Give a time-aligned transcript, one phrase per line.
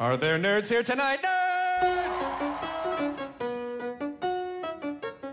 [0.00, 1.20] Are there nerds here tonight?
[1.22, 2.16] Nerds!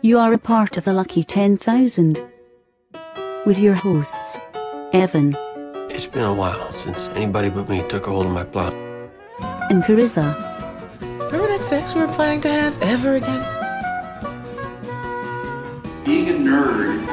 [0.01, 2.21] You are a part of the lucky 10,000.
[3.45, 4.39] With your hosts,
[4.91, 5.37] Evan
[5.89, 8.73] It's been a while since anybody but me took a hold of my plot.
[9.71, 10.35] and Carissa.
[10.99, 13.53] Remember that sex we were planning to have ever again?
[16.03, 17.03] being a nerd,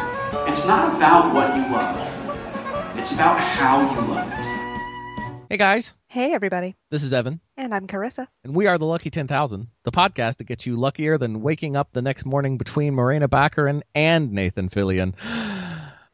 [0.48, 2.98] it's not about what you love.
[2.98, 5.46] It's about how you love it.
[5.50, 6.76] Hey guys, Hey, everybody.
[6.92, 8.28] this is Evan, And I'm Carissa.
[8.44, 11.90] and we are the Lucky 10,000, the podcast that gets you luckier than waking up
[11.90, 15.16] the next morning between Morena Baccarin and Nathan Fillion.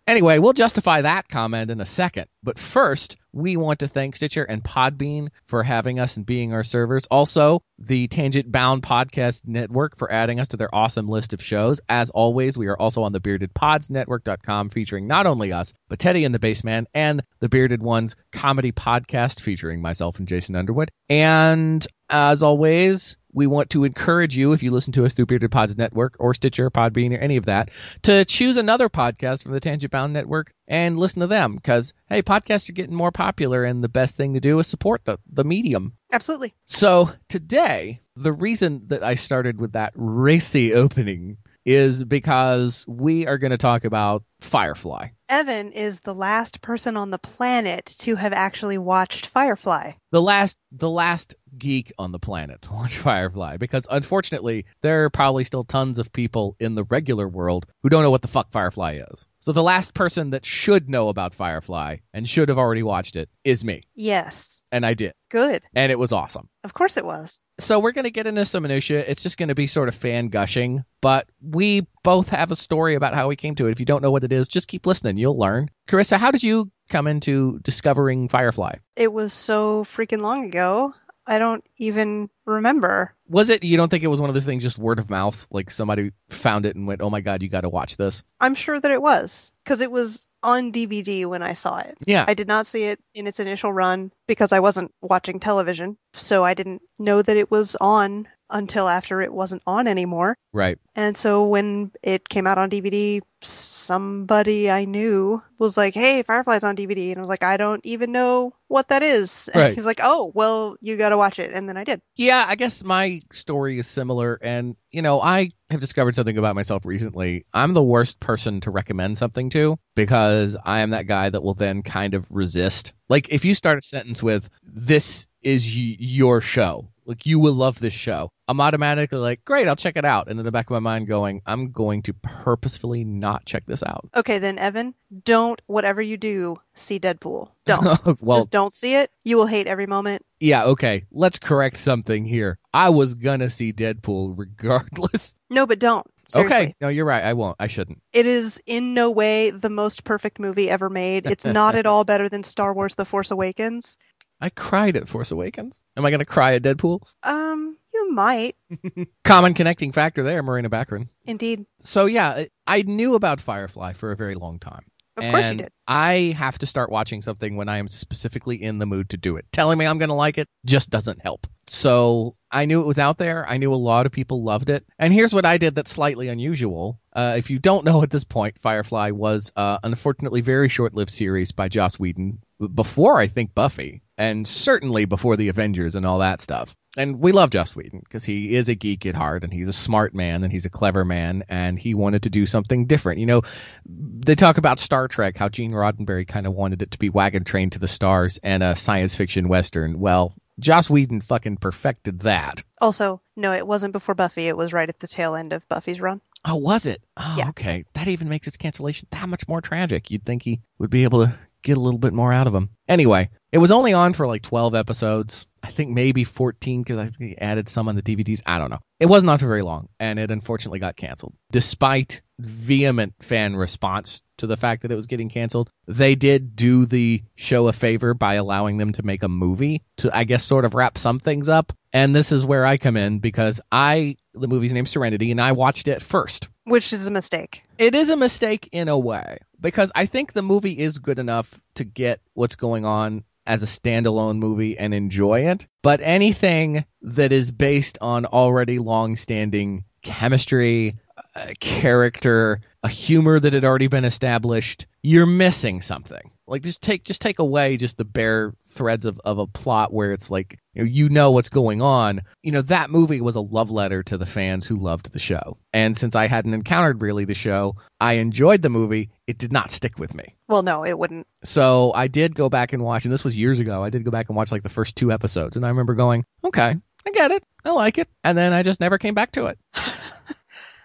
[0.10, 2.26] anyway, we'll justify that comment in a second.
[2.44, 6.64] But first, we want to thank Stitcher and Podbean for having us and being our
[6.64, 7.06] servers.
[7.12, 11.80] Also, the Tangent Bound Podcast Network for adding us to their awesome list of shows.
[11.88, 16.34] As always, we are also on the beardedpodsnetwork.com featuring not only us, but Teddy and
[16.34, 20.90] the Bassman and the Bearded Ones comedy podcast featuring myself and Jason Underwood.
[21.08, 25.52] And as always, we want to encourage you, if you listen to us through Bearded
[25.52, 27.70] Pods Network or Stitcher, Podbean, or any of that,
[28.04, 31.56] to choose another podcast from the Tangent Bound Network and listen to them.
[31.56, 35.06] Because, hey, podcasts are getting more popular, and the best thing to do is support
[35.06, 35.94] the, the medium.
[36.12, 36.54] Absolutely.
[36.66, 43.38] So today, the reason that I started with that racy opening is because we are
[43.38, 45.10] going to talk about Firefly.
[45.28, 49.92] Evan is the last person on the planet to have actually watched Firefly.
[50.12, 55.10] the last the last geek on the planet to watch Firefly because unfortunately there are
[55.10, 58.52] probably still tons of people in the regular world who don't know what the fuck
[58.52, 59.28] Firefly is.
[59.40, 63.30] So the last person that should know about Firefly and should have already watched it
[63.44, 63.84] is me.
[63.96, 64.64] Yes.
[64.72, 65.14] And I did.
[65.30, 65.64] Good.
[65.76, 66.50] And it was awesome.
[66.64, 67.42] Of course it was.
[67.60, 69.04] So we're going to get into some minutia.
[69.08, 72.96] It's just going to be sort of fan gushing, but we both have a story
[72.96, 73.72] about how we came to it.
[73.72, 75.18] If you don't know what it is, just keep listening.
[75.18, 75.70] You'll learn.
[75.88, 78.76] Carissa, how did you come into discovering Firefly?
[78.96, 80.94] It was so freaking long ago.
[81.28, 83.14] I don't even remember.
[83.28, 83.64] Was it?
[83.64, 85.46] You don't think it was one of those things, just word of mouth?
[85.52, 88.56] Like somebody found it and went, "Oh my god, you got to watch this." I'm
[88.56, 92.00] sure that it was because it was on DVD when I saw it.
[92.08, 95.98] Yeah, I did not see it in its initial run because I wasn't watching television,
[96.14, 100.38] so I didn't know that it was on until after it wasn't on anymore.
[100.54, 100.78] right.
[100.96, 106.64] And so when it came out on DVD, somebody I knew was like, "Hey, Firefly's
[106.64, 109.74] on DVD," and I was like, "I don't even know what that is." And Right.
[109.74, 112.02] he was like, "Oh, well, you got to watch it," and then I did.
[112.18, 116.56] Yeah, I guess my story is similar, and you know, I have discovered something about
[116.56, 117.46] myself recently.
[117.54, 121.54] I'm the worst person to recommend something to because I am that guy that will
[121.54, 122.94] then kind of resist.
[123.08, 127.56] Like if you start a sentence with "This is y- your show," like you will
[127.56, 128.32] love this show.
[128.48, 131.08] I'm automatically like, "Great, I'll check it out," and in the back of my mind,
[131.08, 134.94] going, "I'm going to purposefully not check this out." Okay, then Evan,
[135.26, 137.50] don't whatever you do see Deadpool.
[137.66, 138.22] Don't.
[138.22, 139.12] well, Just don't see it.
[139.24, 140.24] You will hate every moment.
[140.40, 141.06] Yeah, okay.
[141.12, 142.60] Let's correct something here.
[142.74, 145.36] I was gonna see Deadpool regardless.
[145.52, 146.06] No, but don't.
[146.30, 146.56] Seriously.
[146.56, 146.76] Okay.
[146.80, 147.24] No, you're right.
[147.24, 147.56] I won't.
[147.60, 148.04] I shouldn't.
[148.14, 151.26] It is in no way the most perfect movie ever made.
[151.26, 153.98] It's not at all better than Star Wars The Force Awakens.
[154.42, 155.82] I cried at Force Awakens.
[155.98, 157.02] Am I gonna cry at Deadpool?
[157.24, 158.56] Um, you might.
[159.24, 161.10] Common connecting factor there, Morena Baccarin.
[161.26, 161.66] Indeed.
[161.80, 164.86] So yeah, I knew about Firefly for a very long time.
[165.18, 165.72] Of course you did.
[165.88, 169.36] I have to start watching something when I am specifically in the mood to do
[169.36, 169.46] it.
[169.52, 171.48] Telling me I'm going to like it just doesn't help.
[171.68, 173.48] So I knew it was out there.
[173.48, 174.86] I knew a lot of people loved it.
[174.98, 177.00] And here's what I did that's slightly unusual.
[177.14, 181.12] Uh, if you don't know at this point, Firefly was uh, unfortunately very short lived
[181.12, 182.40] series by Joss Whedon
[182.74, 186.76] before I think Buffy, and certainly before the Avengers and all that stuff.
[186.98, 189.74] And we love Joss Whedon because he is a geek at heart and he's a
[189.74, 193.20] smart man and he's a clever man and he wanted to do something different.
[193.20, 193.42] You know,
[193.86, 197.44] they talk about Star Trek, how Gene Roddenberry kind of wanted it to be Wagon
[197.44, 200.00] Train to the Stars and a science fiction western.
[200.00, 202.64] Well, Joss Whedon fucking perfected that.
[202.82, 204.48] Also, no, it wasn't before Buffy.
[204.48, 206.20] It was right at the tail end of Buffy's run.
[206.44, 207.02] Oh, was it?
[207.18, 207.50] Oh, Yeah.
[207.50, 207.86] okay.
[207.94, 210.10] That even makes its cancellation that much more tragic.
[210.12, 212.70] You'd think he would be able to get a little bit more out of them.
[212.88, 215.46] Anyway, it was only on for like 12 episodes.
[215.64, 218.42] I think maybe 14 because I think he added some on the DVDs.
[218.46, 218.80] I don't know.
[219.00, 221.34] It wasn't on for very long, and it unfortunately got canceled.
[221.52, 226.86] Despite vehement fan response to the fact that it was getting canceled, they did do
[226.86, 230.66] the show a favor by allowing them to make a movie to, I guess, sort
[230.66, 231.74] of wrap some things up.
[231.92, 235.52] And this is where I come in because I, the movie's named Serenity, and I
[235.52, 236.48] watched it first.
[236.66, 237.64] Which is a mistake.
[237.78, 241.60] It is a mistake in a way because I think the movie is good enough
[241.76, 245.66] to get what's going on as a standalone movie and enjoy it.
[245.82, 250.94] But anything that is based on already long standing chemistry,
[251.36, 256.32] a character, a humor that had already been established, you're missing something.
[256.48, 260.12] Like just take just take away just the bare threads of, of a plot where
[260.12, 262.22] it's like you know, you know what's going on.
[262.42, 265.58] You know, that movie was a love letter to the fans who loved the show.
[265.74, 269.12] And since I hadn't encountered really the show, I enjoyed the movie.
[269.28, 270.36] It did not stick with me.
[270.48, 271.28] Well, no, it wouldn't.
[271.44, 273.84] So I did go back and watch, and this was years ago.
[273.84, 276.26] I did go back and watch like the first two episodes, and I remember going,
[276.44, 276.76] okay,
[277.06, 277.44] I get it.
[277.64, 278.08] I like it.
[278.24, 279.60] And then I just never came back to it.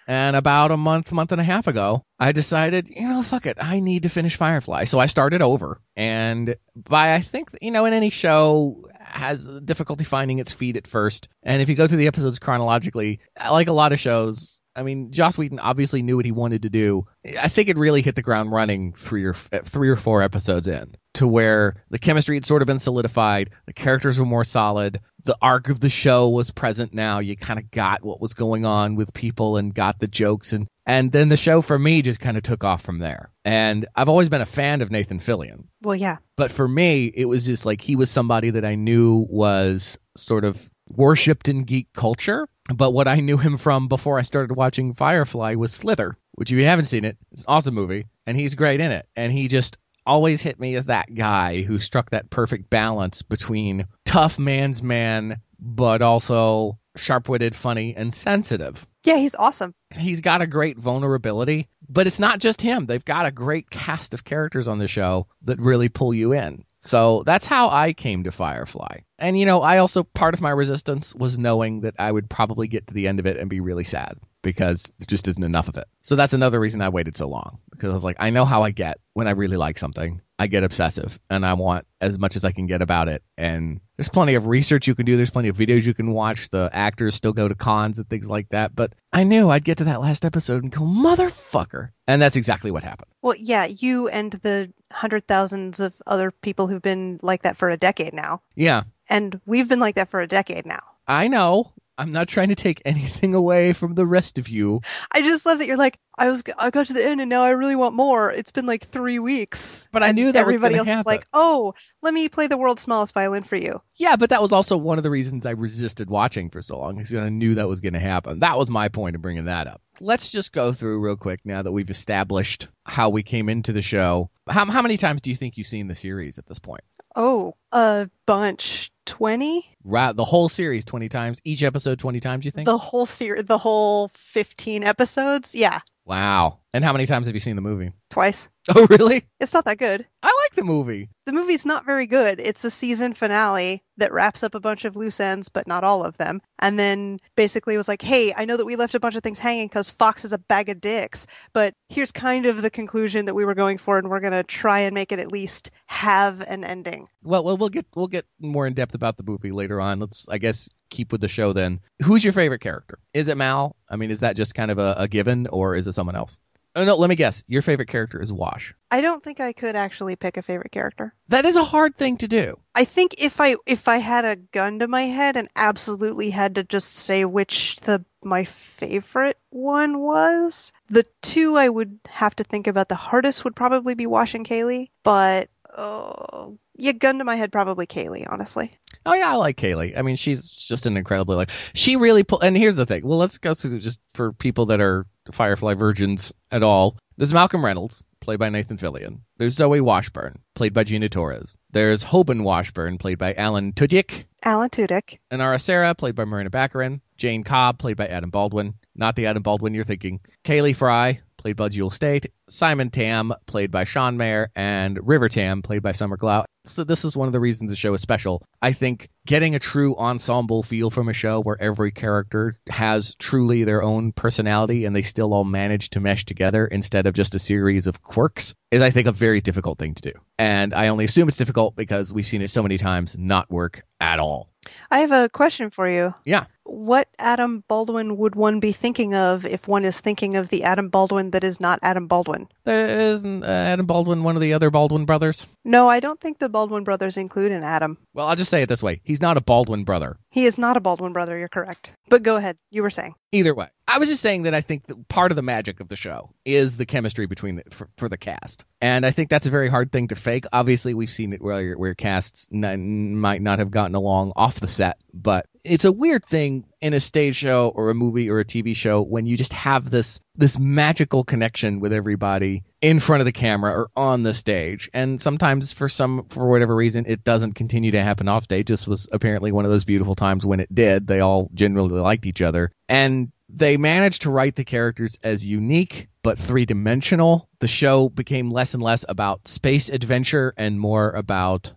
[0.06, 3.58] and about a month, month and a half ago, I decided, you know, fuck it.
[3.60, 4.84] I need to finish Firefly.
[4.84, 5.80] So I started over.
[5.96, 10.86] And by, I think, you know, in any show has difficulty finding its feet at
[10.86, 11.28] first.
[11.42, 13.20] And if you go through the episodes chronologically,
[13.50, 16.71] like a lot of shows, I mean, Joss Whedon obviously knew what he wanted to
[16.71, 17.06] do.
[17.41, 20.97] I think it really hit the ground running three or three or four episodes in,
[21.15, 25.37] to where the chemistry had sort of been solidified, the characters were more solid, the
[25.41, 27.19] arc of the show was present now.
[27.19, 30.67] You kind of got what was going on with people and got the jokes and
[30.87, 33.31] and then the show for me just kind of took off from there.
[33.44, 35.65] And I've always been a fan of Nathan Fillion.
[35.81, 36.19] Well, yeah.
[36.37, 40.44] But for me, it was just like he was somebody that I knew was sort
[40.44, 42.48] of worshipped in geek culture.
[42.75, 46.58] But what I knew him from before I started watching Firefly was Slither, which if
[46.58, 49.06] you haven't seen it, it's an awesome movie, and he's great in it.
[49.16, 49.76] And he just
[50.06, 55.40] always hit me as that guy who struck that perfect balance between tough man's man,
[55.60, 58.87] but also sharp witted, funny, and sensitive.
[59.04, 59.75] Yeah, he's awesome.
[59.96, 62.87] He's got a great vulnerability, but it's not just him.
[62.87, 66.64] They've got a great cast of characters on the show that really pull you in.
[66.81, 68.99] So that's how I came to Firefly.
[69.19, 72.69] And, you know, I also, part of my resistance was knowing that I would probably
[72.69, 75.69] get to the end of it and be really sad because there just isn't enough
[75.69, 75.87] of it.
[76.02, 78.62] So that's another reason I waited so long because I was like, I know how
[78.62, 80.20] I get when I really like something.
[80.38, 83.23] I get obsessive and I want as much as I can get about it.
[83.38, 85.17] And there's plenty of research you can do.
[85.17, 86.50] There's plenty of videos you can watch.
[86.50, 88.76] The actors still go to cons and things like that.
[88.76, 91.90] But I knew I'd get to that last episode and go, motherfucker.
[92.08, 93.11] And that's exactly what happened.
[93.22, 97.70] Well, yeah, you and the hundred thousands of other people who've been like that for
[97.70, 98.43] a decade now.
[98.56, 98.82] Yeah.
[99.08, 100.82] And we've been like that for a decade now.
[101.06, 101.72] I know.
[101.96, 104.81] I'm not trying to take anything away from the rest of you.
[105.12, 107.43] I just love that you're like, I was, I got to the end and now
[107.43, 108.32] I really want more.
[108.32, 109.88] It's been like three weeks.
[109.93, 113.14] But I knew that everybody else is like, oh, let me play the world's smallest
[113.14, 113.81] violin for you.
[113.96, 116.96] Yeah, but that was also one of the reasons I resisted watching for so long
[116.96, 118.40] because I knew that was going to happen.
[118.40, 119.81] That was my point of bringing that up.
[120.00, 123.82] Let's just go through real quick now that we've established how we came into the
[123.82, 124.31] show.
[124.49, 126.82] How, how many times do you think you've seen the series at this point?
[127.14, 128.90] Oh, a bunch.
[129.06, 129.64] 20?
[129.84, 132.64] Right, the whole series 20 times, each episode 20 times, you think?
[132.66, 135.55] The whole series, the whole 15 episodes?
[135.55, 136.61] Yeah, Wow.
[136.75, 137.93] And how many times have you seen the movie?
[138.11, 138.49] twice.
[138.75, 139.25] Oh, really?
[139.41, 140.06] It's not that good.
[140.23, 141.11] I like the movie.
[141.26, 142.41] The movie's not very good.
[142.41, 146.03] It's the season finale that wraps up a bunch of loose ends, but not all
[146.03, 146.41] of them.
[146.61, 149.38] And then basically was like, hey, I know that we left a bunch of things
[149.38, 153.35] hanging because Fox is a bag of dicks, but here's kind of the conclusion that
[153.35, 156.41] we were going for, and we're going to try and make it at least have
[156.41, 157.06] an ending.
[157.23, 160.00] Well, well, we'll get we'll get more in depth about the movie later on.
[160.00, 161.81] Let's, I guess, keep with the show then.
[162.03, 162.99] Who's your favorite character?
[163.12, 163.76] Is it Mal?
[163.91, 166.38] I mean, is that just kind of a, a given, or is it someone else?
[166.76, 167.44] Oh no, let me guess.
[167.47, 168.75] Your favorite character is Wash.
[168.91, 171.15] I don't think I could actually pick a favorite character.
[171.29, 172.59] That is a hard thing to do.
[172.75, 176.56] I think if I if I had a gun to my head and absolutely had
[176.56, 182.44] to just say which the my favorite one was, the two I would have to
[182.44, 187.25] think about the hardest would probably be Wash and Kaylee, but oh, yeah, gun to
[187.25, 188.76] my head probably Kaylee, honestly.
[189.06, 189.97] Oh yeah, I like Kaylee.
[189.97, 192.40] I mean, she's just an incredibly like she really pull.
[192.40, 193.07] And here's the thing.
[193.07, 196.97] Well, let's go through just for people that are Firefly virgins at all.
[197.16, 199.21] There's Malcolm Reynolds, played by Nathan Fillion.
[199.37, 201.57] There's Zoe Washburn, played by Gina Torres.
[201.71, 204.25] There's Hoban Washburn, played by Alan Tudyk.
[204.43, 205.19] Alan Tudyk.
[205.31, 207.00] And Sarah, played by Morena Baccarin.
[207.16, 208.75] Jayne Cobb, played by Adam Baldwin.
[208.97, 210.21] Not the Adam Baldwin you're thinking.
[210.45, 212.32] Kaylee Fry, played by Jewel Staite.
[212.48, 214.50] Simon Tam, played by Sean Maher.
[214.56, 216.46] And River Tam, played by Summer Glau.
[216.64, 218.42] So this is one of the reasons the show is special.
[218.62, 223.62] I think getting a true ensemble feel from a show where every character has truly
[223.64, 227.38] their own personality and they still all manage to mesh together instead of just a
[227.38, 230.12] series of quirks is, I think, a very difficult thing to do.
[230.38, 233.84] And I only assume it's difficult because we've seen it so many times not work
[234.00, 234.48] at all.
[234.90, 236.14] I have a question for you.
[236.24, 236.46] Yeah.
[236.64, 240.88] What Adam Baldwin would one be thinking of if one is thinking of the Adam
[240.88, 242.49] Baldwin that is not Adam Baldwin?
[242.64, 245.47] Isn't uh, Adam Baldwin one of the other Baldwin brothers?
[245.64, 247.99] No, I don't think the Baldwin brothers include an Adam.
[248.14, 249.02] Well, I'll just say it this way.
[249.04, 250.16] He's not a Baldwin brother.
[250.30, 251.92] He is not a Baldwin brother, you're correct.
[252.09, 253.14] But go ahead, you were saying.
[253.33, 253.68] Either way.
[253.87, 256.30] I was just saying that I think that part of the magic of the show
[256.44, 258.64] is the chemistry between the, for, for the cast.
[258.80, 260.47] And I think that's a very hard thing to fake.
[260.52, 264.66] Obviously, we've seen it where, where casts n- might not have gotten along off the
[264.66, 268.44] set but it's a weird thing in a stage show or a movie or a
[268.44, 273.25] TV show when you just have this this magical connection with everybody in front of
[273.25, 274.90] the camera or on the stage.
[274.92, 278.66] And sometimes for some for whatever reason it doesn't continue to happen off stage.
[278.66, 281.06] This was apparently one of those beautiful times when it did.
[281.06, 282.73] They all generally liked each other.
[282.88, 287.49] And they managed to write the characters as unique but three dimensional.
[287.61, 291.73] The show became less and less about space adventure and more about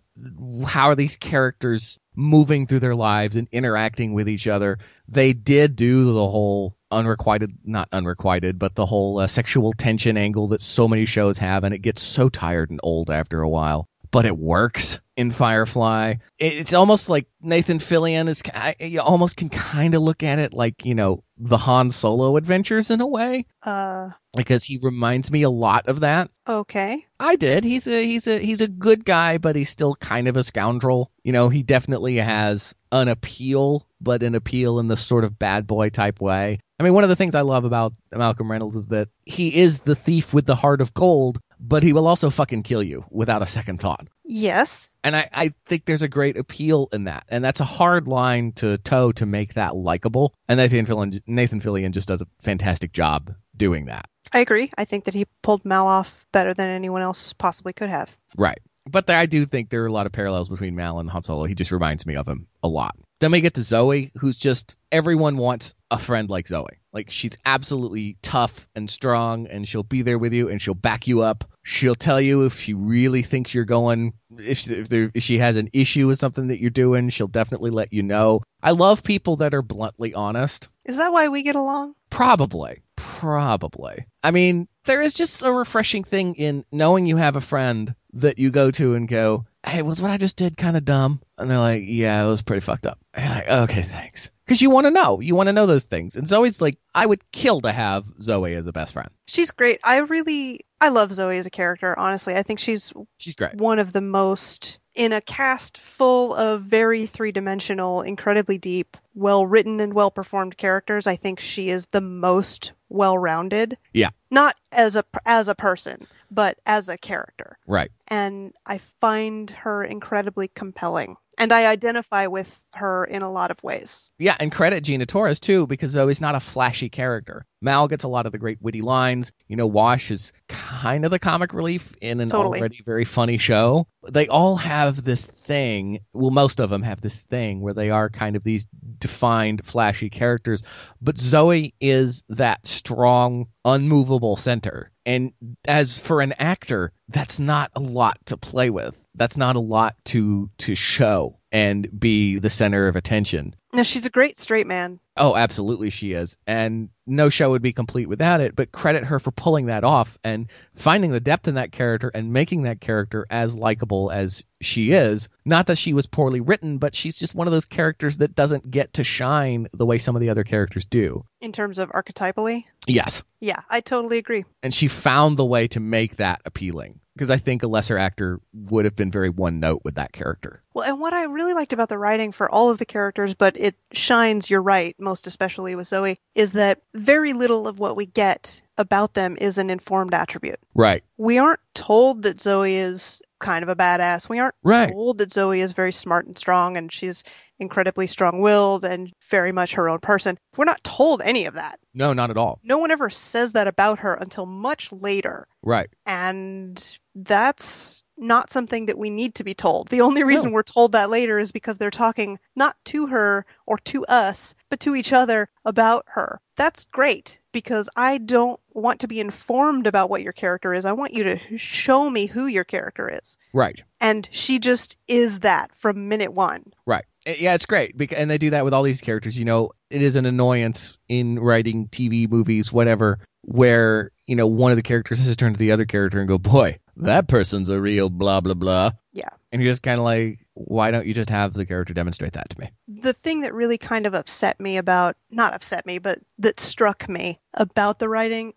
[0.66, 4.78] how are these characters moving through their lives and interacting with each other.
[5.06, 10.48] They did do the whole unrequited, not unrequited, but the whole uh, sexual tension angle
[10.48, 13.88] that so many shows have, and it gets so tired and old after a while.
[14.10, 16.14] But it works in Firefly.
[16.38, 18.42] It's almost like Nathan Fillion is.
[18.80, 22.90] You almost can kind of look at it like you know the Han Solo adventures
[22.90, 26.30] in a way, Uh, because he reminds me a lot of that.
[26.48, 27.04] okay.
[27.20, 27.64] I did.
[27.64, 31.10] He's a he's a he's a good guy, but he's still kind of a scoundrel.
[31.24, 35.66] You know, he definitely has an appeal, but an appeal in the sort of bad
[35.66, 36.60] boy type way.
[36.80, 39.80] I mean, one of the things I love about Malcolm Reynolds is that he is
[39.80, 43.42] the thief with the heart of gold, but he will also fucking kill you without
[43.42, 44.06] a second thought.
[44.24, 44.88] Yes.
[45.04, 47.24] And I, I think there's a great appeal in that.
[47.28, 50.34] And that's a hard line to toe to make that likable.
[50.48, 54.06] And Nathan Fillion, Nathan Fillion just does a fantastic job doing that.
[54.32, 54.70] I agree.
[54.76, 58.16] I think that he pulled Mal off better than anyone else possibly could have.
[58.36, 58.58] Right.
[58.90, 61.44] But I do think there are a lot of parallels between Mal and Han Solo.
[61.44, 62.96] He just reminds me of him a lot.
[63.20, 66.78] Then we get to Zoe, who's just everyone wants a friend like Zoe.
[66.92, 71.06] Like she's absolutely tough and strong, and she'll be there with you, and she'll back
[71.06, 71.44] you up.
[71.64, 75.38] She'll tell you if she really thinks you're going, if she, if, there, if she
[75.38, 78.40] has an issue with something that you're doing, she'll definitely let you know.
[78.62, 80.68] I love people that are bluntly honest.
[80.84, 81.94] Is that why we get along?
[82.08, 82.82] Probably.
[82.96, 84.06] Probably.
[84.22, 88.38] I mean, there is just a refreshing thing in knowing you have a friend that
[88.38, 91.20] you go to and go, Hey, was what I just did kind of dumb?
[91.36, 92.98] And they're like, Yeah, it was pretty fucked up.
[93.14, 94.30] And you're like, okay, thanks.
[94.46, 95.20] Because you want to know.
[95.20, 96.16] You want to know those things.
[96.16, 99.10] And Zoe's like, I would kill to have Zoe as a best friend.
[99.26, 99.78] She's great.
[99.84, 101.98] I really, I love Zoe as a character.
[101.98, 103.54] Honestly, I think she's She's great.
[103.56, 109.92] one of the most in a cast full of very three-dimensional, incredibly deep, well-written and
[109.92, 111.06] well-performed characters.
[111.06, 113.76] I think she is the most well-rounded.
[113.92, 114.10] Yeah.
[114.30, 117.58] Not as a as a person, but as a character.
[117.66, 117.90] Right.
[118.08, 121.16] And I find her incredibly compelling.
[121.40, 124.10] And I identify with her in a lot of ways.
[124.18, 127.44] Yeah, and credit Gina Torres too, because Zoe's not a flashy character.
[127.62, 129.30] Mal gets a lot of the great witty lines.
[129.46, 132.58] You know, Wash is kind of the comic relief in an Totally.
[132.58, 133.86] already very funny show.
[134.10, 136.00] They all have this thing.
[136.12, 138.66] Well, most of them have this thing where they are kind of these
[138.98, 140.62] defined, flashy characters.
[141.00, 144.57] But Zoe is that strong, unmovable center.
[145.06, 145.32] And
[145.66, 149.02] as for an actor, that's not a lot to play with.
[149.18, 153.54] That's not a lot to to show and be the center of attention.
[153.72, 155.00] No, she's a great straight man.
[155.16, 156.36] Oh, absolutely, she is.
[156.46, 160.18] And no show would be complete without it, but credit her for pulling that off
[160.22, 164.92] and finding the depth in that character and making that character as likable as she
[164.92, 165.28] is.
[165.44, 168.70] Not that she was poorly written, but she's just one of those characters that doesn't
[168.70, 171.24] get to shine the way some of the other characters do.
[171.40, 172.64] in terms of archetypally.
[172.86, 173.22] Yes.
[173.40, 174.44] Yeah, I totally agree.
[174.62, 177.00] And she found the way to make that appealing.
[177.18, 180.62] Because I think a lesser actor would have been very one note with that character.
[180.72, 183.56] Well, and what I really liked about the writing for all of the characters, but
[183.58, 188.06] it shines, you're right, most especially with Zoe, is that very little of what we
[188.06, 190.60] get about them is an informed attribute.
[190.76, 191.02] Right.
[191.16, 194.28] We aren't told that Zoe is kind of a badass.
[194.28, 194.92] We aren't Right.
[194.92, 197.24] told that Zoe is very smart and strong and she's
[197.60, 200.38] incredibly strong willed and very much her own person.
[200.56, 201.80] We're not told any of that.
[201.92, 202.60] No, not at all.
[202.62, 205.48] No one ever says that about her until much later.
[205.62, 205.88] Right.
[206.06, 209.88] And that's not something that we need to be told.
[209.88, 210.54] The only reason No.
[210.54, 214.80] we're told that later is because they're talking not to her or to us, but
[214.80, 216.40] to each other about her.
[216.56, 220.84] That's great because I don't want to be informed about what your character is.
[220.84, 223.38] I want you to show me who your character is.
[223.52, 223.80] Right.
[224.00, 226.72] And she just is that from minute one.
[226.86, 227.04] Right.
[227.28, 227.94] Uh, Yeah, it's great.
[228.16, 229.38] And they do that with all these characters.
[229.38, 234.72] You know, it is an annoyance in writing TV, movies, whatever, where, you know, one
[234.72, 237.68] of the characters has to turn to the other character and go, boy, that person's
[237.68, 238.92] a real blah, blah, blah.
[239.18, 239.30] Yeah.
[239.50, 242.50] And you're just kind of like, why don't you just have the character demonstrate that
[242.50, 242.70] to me?
[242.86, 247.06] the thing that really kind of upset me about not upset me but that struck
[247.08, 248.52] me about the writing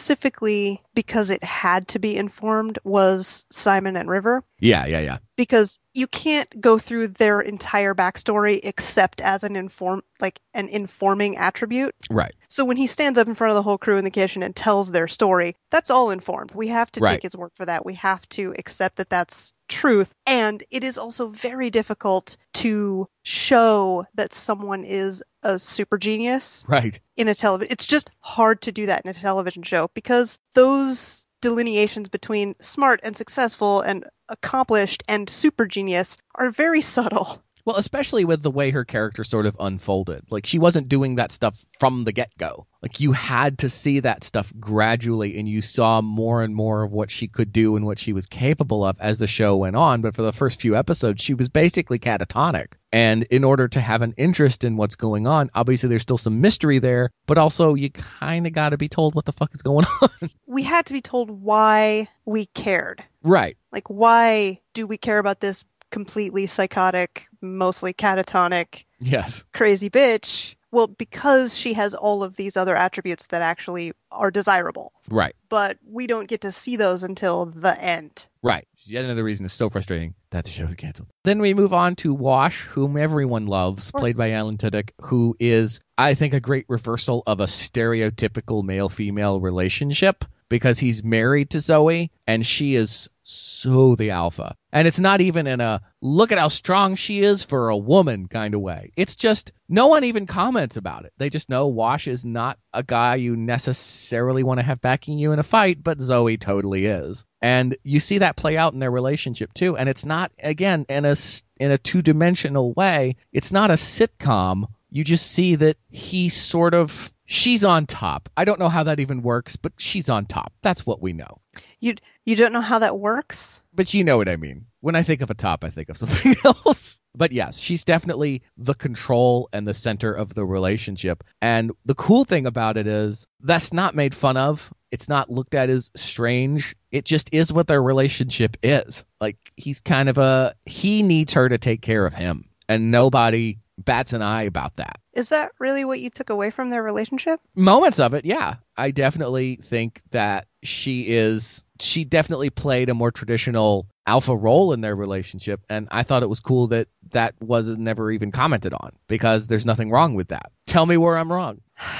[0.00, 5.18] specifically because it had to be informed was simon and river Yeah, yeah, yeah.
[5.36, 11.36] because you can't go through their entire backstory except as an inform like an informing
[11.36, 12.34] attribute Right.
[12.48, 14.54] so when he stands up in front of the whole crew in the kitchen and
[14.54, 17.12] tells their story that's all informed we have to Right.
[17.12, 20.12] take his word for that we have to accept that that's truth.
[20.26, 26.98] And it is also very difficult to show that someone is a super genius Right.
[27.16, 27.72] in a television.
[27.72, 33.00] It's just hard to do that in a television show because those delineations between smart
[33.02, 37.42] and successful and accomplished and super genius are very subtle.
[37.66, 40.22] Well, especially with the way her character sort of unfolded.
[40.30, 42.68] Like she wasn't doing that stuff from the get go.
[42.80, 46.92] Like you had to see that stuff gradually and you saw more and more of
[46.92, 50.00] what she could do and what she was capable of as the show went on.
[50.00, 52.74] But for the first few episodes, she was basically catatonic.
[52.92, 56.40] And in order to have an interest in what's going on, obviously there's still some
[56.40, 59.62] mystery there, but also you kind of got to be told what the fuck is
[59.62, 60.30] going on.
[60.46, 63.02] We had to be told why we cared.
[63.24, 63.56] right.
[63.72, 69.44] Like, why do we care about this completely psychotic, mostly catatonic, Yes.
[69.52, 70.54] crazy bitch?
[70.72, 74.92] Well, because she has all of these other attributes that actually are desirable.
[75.08, 75.34] Right.
[75.48, 78.26] But we don't get to see those until the end.
[78.42, 78.66] Right.
[78.84, 81.08] Yet another reason it's so frustrating that the show is canceled.
[81.24, 85.80] Then we move on to Wash, whom everyone loves, played by Alan Tudyk, who is,
[85.96, 91.60] I think, a great reversal of a stereotypical male female relationship because he's married to
[91.60, 94.54] Zoe and she is so the alpha.
[94.72, 98.28] And it's not even in a look at how strong she is for a woman
[98.28, 98.92] kind of way.
[98.96, 101.12] It's just no one even comments about it.
[101.18, 105.32] They just know Wash is not a guy you necessarily want to have backing you
[105.32, 107.24] in a fight, but Zoe totally is.
[107.42, 109.76] And you see that play out in their relationship too.
[109.76, 111.16] And it's not again in a
[111.58, 113.16] in a two dimensional way.
[113.32, 114.68] It's not a sitcom.
[114.90, 118.28] You just see that he sort of she's on top.
[118.36, 120.52] I don't know how that even works, but she's on top.
[120.62, 121.40] That's what we know.
[121.80, 123.62] You you don't know how that works?
[123.72, 124.66] But you know what I mean.
[124.80, 127.00] When I think of a top, I think of something else.
[127.16, 131.24] But yes, she's definitely the control and the center of the relationship.
[131.40, 134.72] And the cool thing about it is that's not made fun of.
[134.90, 136.76] It's not looked at as strange.
[136.92, 139.04] It just is what their relationship is.
[139.20, 142.48] Like he's kind of a he needs her to take care of him.
[142.68, 145.00] And nobody bats an eye about that.
[145.12, 147.40] Is that really what you took away from their relationship?
[147.54, 153.10] moments of it yeah i definitely think that she is she definitely played a more
[153.10, 157.68] traditional alpha role in their relationship and i thought it was cool that that was
[157.68, 161.60] never even commented on because there's nothing wrong with that tell me where i'm wrong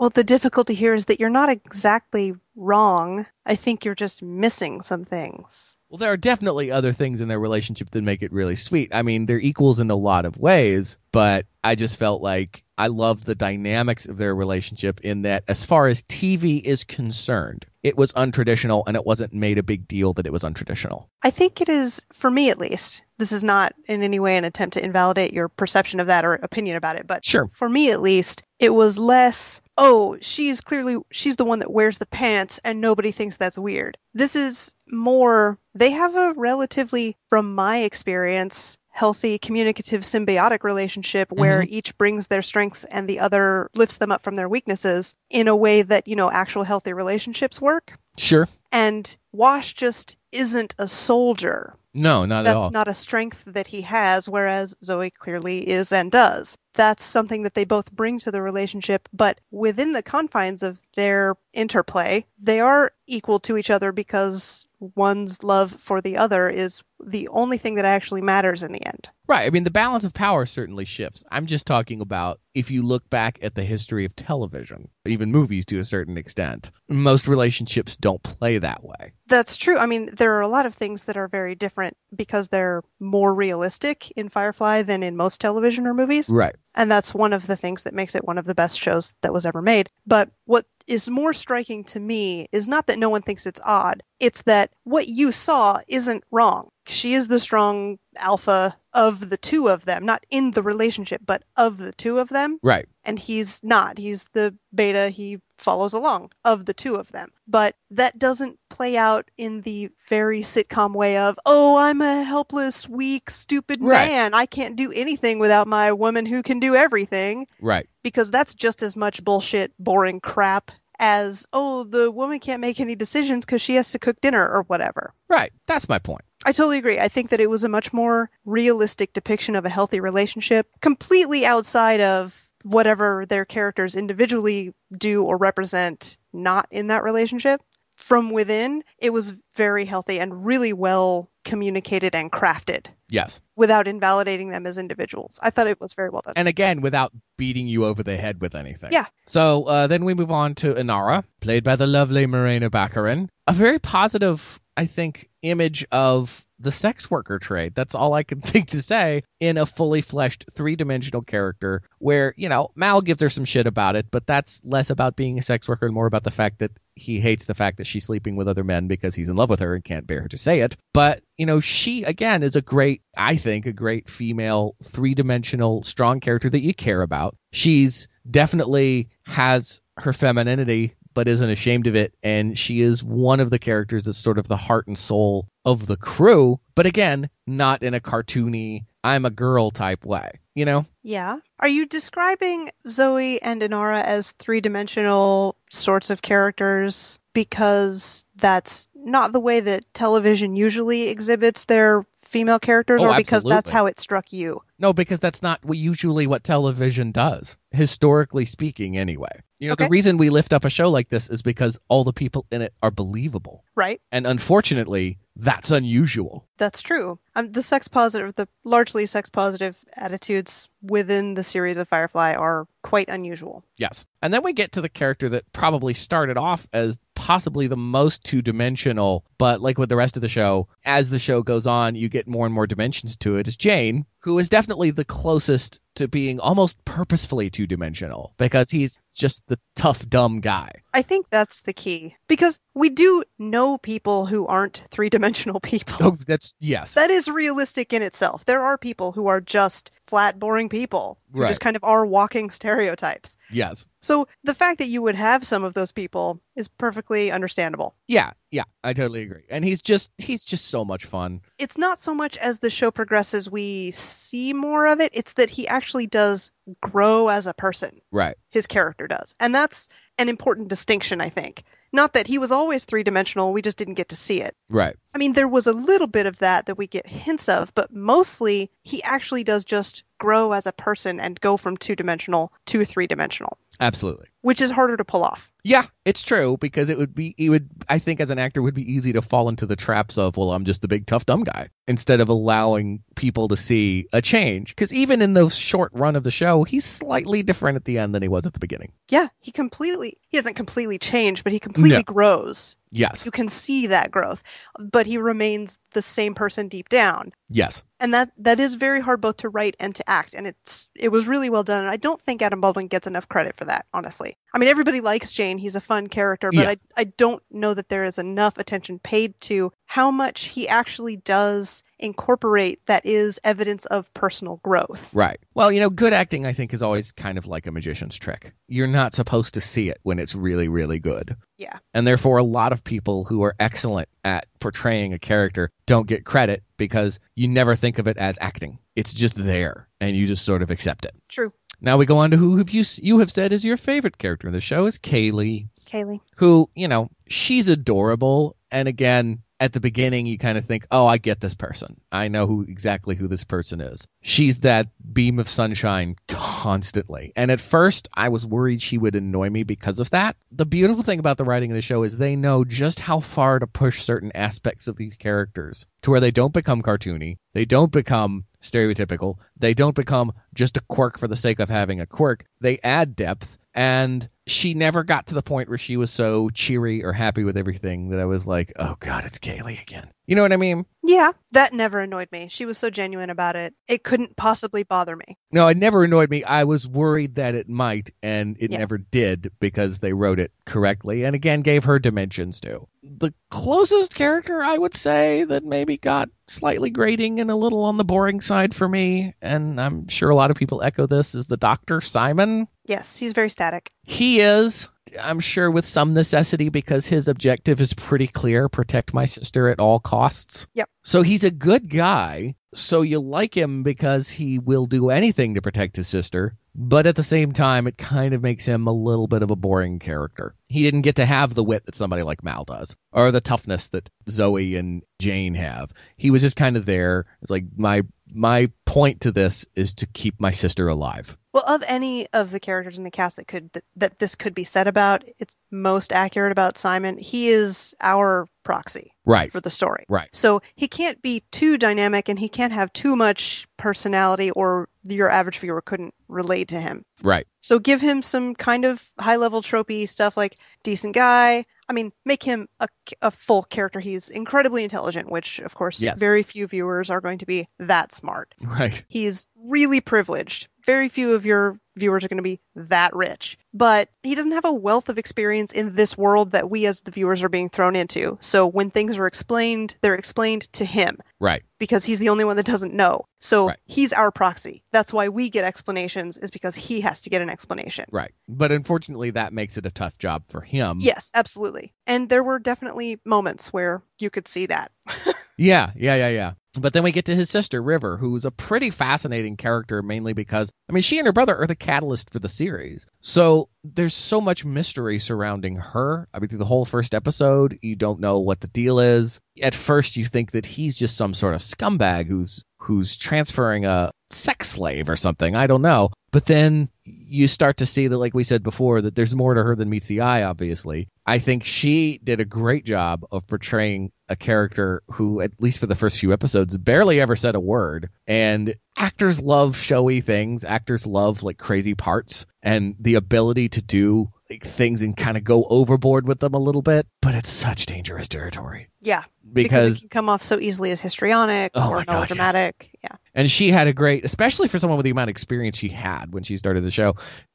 [0.00, 3.26] Well, the difficulty here is that you're not exactly wrong.
[3.44, 5.76] I think you're just missing some things.
[5.90, 9.02] Well there are definitely other things in their relationship that make it really sweet i
[9.02, 13.26] mean they're equals in a lot of ways but i just felt like i loved
[13.26, 18.12] the dynamics of their relationship in that as far as tv is concerned it was
[18.12, 21.68] untraditional and it wasn't made a big deal that it was untraditional I think it
[21.68, 25.34] is, for me at least, this is not in any way an attempt to invalidate
[25.34, 27.50] your perception of that or opinion about it, but Sure.
[27.52, 31.98] for me at least, it was less, oh, she's clearly, she's the one that wears
[31.98, 33.98] the pants and nobody thinks that's weird.
[34.14, 41.62] This is more, they have a relatively, from my experience, healthy, communicative, symbiotic relationship where
[41.62, 41.74] mm-hmm.
[41.74, 45.56] each brings their strengths and the other lifts them up from their weaknesses in a
[45.56, 47.98] way that, you know, actual healthy relationships work.
[48.18, 48.48] Sure.
[48.72, 51.76] And Wash just isn't a soldier.
[51.94, 52.62] No, not at all.
[52.62, 56.56] That's not a strength that he has, whereas Zoe clearly is and does.
[56.74, 61.34] That's something that they both bring to the relationship, but within the confines of their
[61.52, 67.28] interplay, they are equal to each other because one's love for the other is the
[67.28, 69.10] only thing that actually matters in the end.
[69.26, 69.46] Right.
[69.46, 71.22] I mean, the balance of power certainly shifts.
[71.30, 75.64] I'm just talking about if you look back at the history of television, even movies
[75.66, 79.12] to a certain extent, most relationships don't play that way.
[79.28, 79.78] That's true.
[79.78, 83.32] I mean, there are a lot of things that are very different because they're more
[83.32, 86.28] realistic in Firefly than in most television or movies.
[86.28, 86.56] Right.
[86.74, 89.32] And that's one of the things that makes it one of the best shows that
[89.32, 89.90] was ever made.
[90.06, 94.02] But what is more striking to me is not that no one thinks it's odd,
[94.18, 96.70] it's that what you saw isn't wrong.
[96.86, 101.44] She is the strong alpha of the two of them, not in the relationship, but
[101.56, 102.58] of the two of them.
[102.62, 102.86] Right.
[103.04, 103.98] And he's not.
[103.98, 105.10] He's the beta.
[105.10, 107.30] He follows along of the two of them.
[107.46, 112.88] But that doesn't play out in the very sitcom way of, oh, I'm a helpless,
[112.88, 114.08] weak, stupid Right.
[114.08, 114.34] man.
[114.34, 117.46] I can't do anything without my woman who can do everything.
[117.60, 117.88] Right.
[118.02, 122.94] Because that's just as much bullshit, boring crap as, oh, the woman can't make any
[122.96, 125.14] decisions because she has to cook dinner or whatever.
[125.28, 125.52] Right.
[125.66, 126.22] That's my point.
[126.44, 126.98] I totally agree.
[126.98, 131.44] I think that it was a much more realistic depiction of a healthy relationship, completely
[131.44, 137.60] outside of whatever their characters individually do or represent not in that relationship.
[137.96, 143.40] From within, it was very healthy and really well communicated and crafted Yes.
[143.56, 145.38] without invalidating them as individuals.
[145.42, 146.34] I thought it was very well done.
[146.36, 148.92] And again, without beating you over the head with anything.
[148.92, 149.06] Yeah.
[149.26, 153.28] So uh, then we move on to Inara, played by the lovely Morena Baccarin.
[153.46, 157.74] A very positive, I think, image of the sex worker trade.
[157.74, 162.32] That's all I can think to say in a fully fleshed three dimensional character where,
[162.38, 165.42] you know, Mal gives her some shit about it, but that's less about being a
[165.42, 168.36] sex worker and more about the fact that he hates the fact that she's sleeping
[168.36, 170.78] with other men because he's in love with her and can't bear to say it.
[170.94, 175.82] But, you know, she, again, is a great, I think, a great female, three dimensional,
[175.82, 177.36] strong character that you care about.
[177.52, 182.14] She's definitely has her femininity but isn't ashamed of it.
[182.22, 185.86] And she is one of the characters that's sort of the heart and soul of
[185.86, 190.86] the crew, but again, not in a cartoony, I'm a girl type way, you know?
[191.02, 191.38] Yeah.
[191.58, 199.32] Are you describing Zoe and Inara as three dimensional sorts of characters because that's not
[199.32, 203.98] the way that television usually exhibits their female characters, Oh, or because that's how it
[203.98, 204.62] struck you?
[204.78, 209.42] No, because that's not usually what television does, historically speaking, anyway.
[209.58, 209.84] You know, Okay.
[209.84, 212.62] the reason we lift up a show like this is because all the people in
[212.62, 213.64] it are believable.
[213.74, 214.00] Right?
[214.12, 216.46] And unfortunately, that's unusual.
[216.56, 217.18] That's true.
[217.34, 222.66] Um, the sex positive, the largely sex positive attitudes within the series of Firefly are
[222.82, 223.64] quite unusual.
[223.76, 224.06] Yes.
[224.22, 228.24] And then we get to the character that probably started off as possibly the most
[228.24, 231.94] two dimensional, but like with the rest of the show, as the show goes on,
[231.94, 235.80] you get more and more dimensions to it, is Jayne, who is definitely the closest
[235.96, 240.70] to being almost purposefully two dimensional because he's just the tough, dumb guy.
[240.94, 245.96] I think that's the key because we do know people who aren't three dimensional people.
[246.00, 246.94] Oh, that's yes.
[246.94, 248.44] That is realistic in itself.
[248.44, 251.48] There are people who are just flat, boring people who Right.
[251.48, 253.36] just kind of are walking stereotypes.
[253.50, 253.86] yes.
[254.02, 257.94] So the fact that you would have some of those people is perfectly understandable.
[258.08, 259.44] Yeah, yeah, I totally agree.
[259.48, 261.40] And he's just he's just so much fun.
[261.58, 265.50] It's not so much as the show progresses we see more of it, it's that
[265.50, 268.00] he actually does grow as a person.
[268.10, 268.36] Right.
[268.50, 269.34] His character does.
[269.40, 271.64] And that's an important distinction, I think.
[271.92, 274.54] Not that he was always three dimensional, we just didn't get to see it.
[274.68, 274.96] Right.
[275.14, 277.92] I mean, there was a little bit of that that we get hints of, but
[277.92, 282.84] mostly he actually does just grow as a person and go from two dimensional to
[282.84, 284.28] three dimensional, Absolutely.
[284.42, 285.49] which is harder to pull off.
[285.64, 288.74] Yeah, it's true because it would be it would I think as an actor would
[288.74, 291.44] be easy to fall into the traps of well I'm just the big tough dumb
[291.44, 296.16] guy instead of allowing people to see a change because even in the short run
[296.16, 298.92] of the show he's slightly different at the end than he was at the beginning.
[299.10, 302.02] Yeah, he completely, he hasn't completely changed, but he completely No.
[302.04, 302.76] grows.
[302.92, 303.24] Yes.
[303.24, 304.42] You can see that growth,
[304.78, 307.32] but he remains the same person deep down.
[307.48, 307.84] Yes.
[308.00, 310.34] And that, that is very hard both to write and to act.
[310.34, 311.82] And it's, it was really well done.
[311.82, 314.36] And I don't think Adam Baldwin gets enough credit for that, honestly.
[314.54, 315.58] I mean, everybody likes Jayne.
[315.58, 316.70] He's a fun character, but Yeah.
[316.70, 321.16] I, I don't know that there is enough attention paid to how much he actually
[321.16, 325.12] does incorporate that is evidence of personal growth.
[325.14, 325.38] Right.
[325.54, 328.52] Well, you know, good acting I think is always kind of like a magician's trick.
[328.68, 331.36] You're not supposed to see it when it's really really good.
[331.56, 331.78] Yeah.
[331.94, 336.24] And therefore, a lot of people who are excellent at portraying a character don't get
[336.24, 338.78] credit because you never think of it as acting.
[338.96, 341.14] It's just there, and you just sort of accept it.
[341.28, 341.52] True.
[341.82, 344.46] Now we go on to who have you you have said is your favorite character
[344.46, 346.20] in the show is Kaylee, Kaylee.
[346.36, 349.42] who you know she's adorable, and again.
[349.60, 352.00] At the beginning, you kind of think, "Oh, I get this person.
[352.10, 357.32] I know who exactly who this person is." She's that beam of sunshine constantly.
[357.36, 360.36] And at first, I was worried she would annoy me because of that.
[360.50, 363.58] The beautiful thing about the writing of the show is they know just how far
[363.58, 367.92] to push certain aspects of these characters to where they don't become cartoony, they don't
[367.92, 372.46] become stereotypical, they don't become just a quirk for the sake of having a quirk.
[372.60, 373.58] They add depth.
[373.74, 377.56] And she never got to the point where she was so cheery or happy with
[377.56, 380.10] everything that I was like, oh God, it's Kaylee again.
[380.30, 380.86] You know what I mean?
[381.02, 382.46] Yeah, that never annoyed me.
[382.52, 383.74] She was so genuine about it.
[383.88, 385.36] It couldn't possibly bother me.
[385.50, 386.44] No, it never annoyed me.
[386.44, 388.78] I was worried that it might, and it Yeah.
[388.78, 392.86] never did because they wrote it correctly and again gave her dimensions too.
[393.02, 397.96] The closest character I would say that maybe got slightly grating and a little on
[397.96, 401.48] the boring side for me, and I'm sure a lot of people echo this, is
[401.48, 402.68] the Doctor Simon.
[402.86, 403.90] Yes, he's very static.
[404.04, 404.88] He is,
[405.20, 409.80] I'm sure, with some necessity because his objective is pretty clear protect my sister at
[409.80, 410.66] all costs.
[410.74, 410.88] Yep.
[411.02, 412.54] So he's a good guy.
[412.72, 416.52] So you like him because he will do anything to protect his sister.
[416.74, 419.56] But at the same time, it kind of makes him a little bit of a
[419.56, 420.54] boring character.
[420.68, 423.88] He didn't get to have the wit that somebody like Mal does, or the toughness
[423.88, 425.90] that Zoe and Jayne have.
[426.16, 427.26] He was just kind of there.
[427.42, 431.36] It's like my my point to this is to keep my sister alive.
[431.52, 434.64] Well, of any of the characters in the cast that could that, this could be
[434.64, 437.18] said about, it's most accurate about Simon.
[437.18, 439.50] He is our proxy Right.
[439.52, 440.04] for the story.
[440.08, 440.28] Right.
[440.32, 445.30] So he can't be too dynamic and he can't have too much personality or your
[445.30, 447.04] average viewer couldn't relate to him.
[447.22, 447.46] Right.
[447.60, 451.64] So give him some kind of high level tropey stuff like decent guy.
[451.88, 452.88] I mean, make him a,
[453.22, 453.98] a full character.
[454.00, 456.18] He's incredibly intelligent, which of course Yes.
[456.20, 458.54] very few viewers are going to be that smart.
[458.62, 459.04] Right.
[459.08, 460.68] He's really privileged.
[460.86, 463.56] Very few of your viewers are going to be that rich.
[463.72, 467.12] But he doesn't have a wealth of experience in this world that we as the
[467.12, 468.36] viewers are being thrown into.
[468.40, 471.62] So when things are explained, they're explained to him Right.
[471.78, 473.26] because he's the only one that doesn't know.
[473.40, 473.78] So Right.
[473.84, 474.82] he's our proxy.
[474.92, 478.06] That's why we get explanations is because he has to get an explanation.
[478.10, 478.32] Right.
[478.48, 480.98] But unfortunately, that makes it a tough job for him.
[481.00, 481.92] Yes, absolutely.
[482.08, 484.90] And there were definitely moments where you could see that.
[485.62, 486.52] Yeah, yeah, yeah, yeah.
[486.78, 490.70] But then we get to his sister, River, who's a pretty fascinating character, mainly because,
[490.88, 493.06] I mean, she and her brother are the catalyst for the series.
[493.20, 496.28] So there's so much mystery surrounding her.
[496.32, 499.40] I mean, through the whole first episode, you don't know what the deal is.
[499.60, 504.10] At first, you think that he's just some sort of scumbag who's who's transferring a
[504.30, 505.54] sex slave or something.
[505.54, 506.10] I don't know.
[506.32, 509.62] But then you start to see that, like we said before, that there's more to
[509.62, 511.08] her than meets the eye, obviously.
[511.26, 515.86] I think she did a great job of portraying a character who, at least for
[515.86, 518.08] the first few episodes, barely ever said a word.
[518.28, 520.64] And actors love showy things.
[520.64, 525.44] Actors love like crazy parts and the ability to do like things and kind of
[525.44, 527.06] go overboard with them a little bit.
[527.22, 529.22] But it's such dangerous territory Yeah.
[529.52, 532.08] because it can come off so easily as histrionic Oh or God, yes.
[532.08, 532.90] melodramatic.
[533.02, 533.16] Yeah.
[533.34, 536.32] and she had a great especially for someone with the amount of experience she had
[536.34, 537.14] when she started the show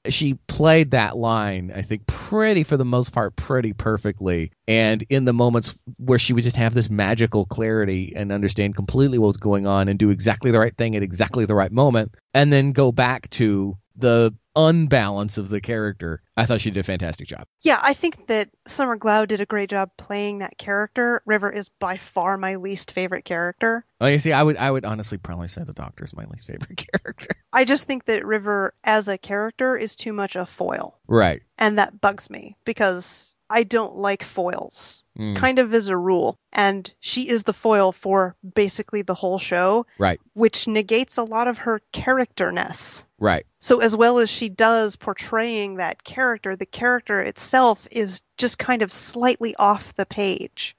[0.10, 5.26] she played that line i think pretty for the most part pretty perfectly and in
[5.26, 9.38] the moments where she would just have this magical clarity and understand completely what was
[9.38, 12.72] going on and do exactly the right thing at exactly the right moment and then
[12.72, 17.46] go back to the unbalance of the character i thought she did a fantastic job
[17.62, 21.22] Yeah, I think that Summer Glau did a great job playing that character.
[21.26, 23.86] River is by far my least favorite character.
[24.02, 26.48] oh you see i would i would honestly probably say the doctor is my least
[26.48, 31.00] favorite character I just think that River as a character is too much a foil.
[31.08, 35.04] right And that bugs me because I don't like foils.
[35.18, 36.36] Mm, Kind of as a rule.
[36.52, 41.48] And she is the foil for basically the whole show, right which negates a lot
[41.48, 43.05] of her characterness.
[43.20, 48.60] Right So, as well as she does portraying that character, the character itself is just
[48.60, 50.76] kind of slightly off the page.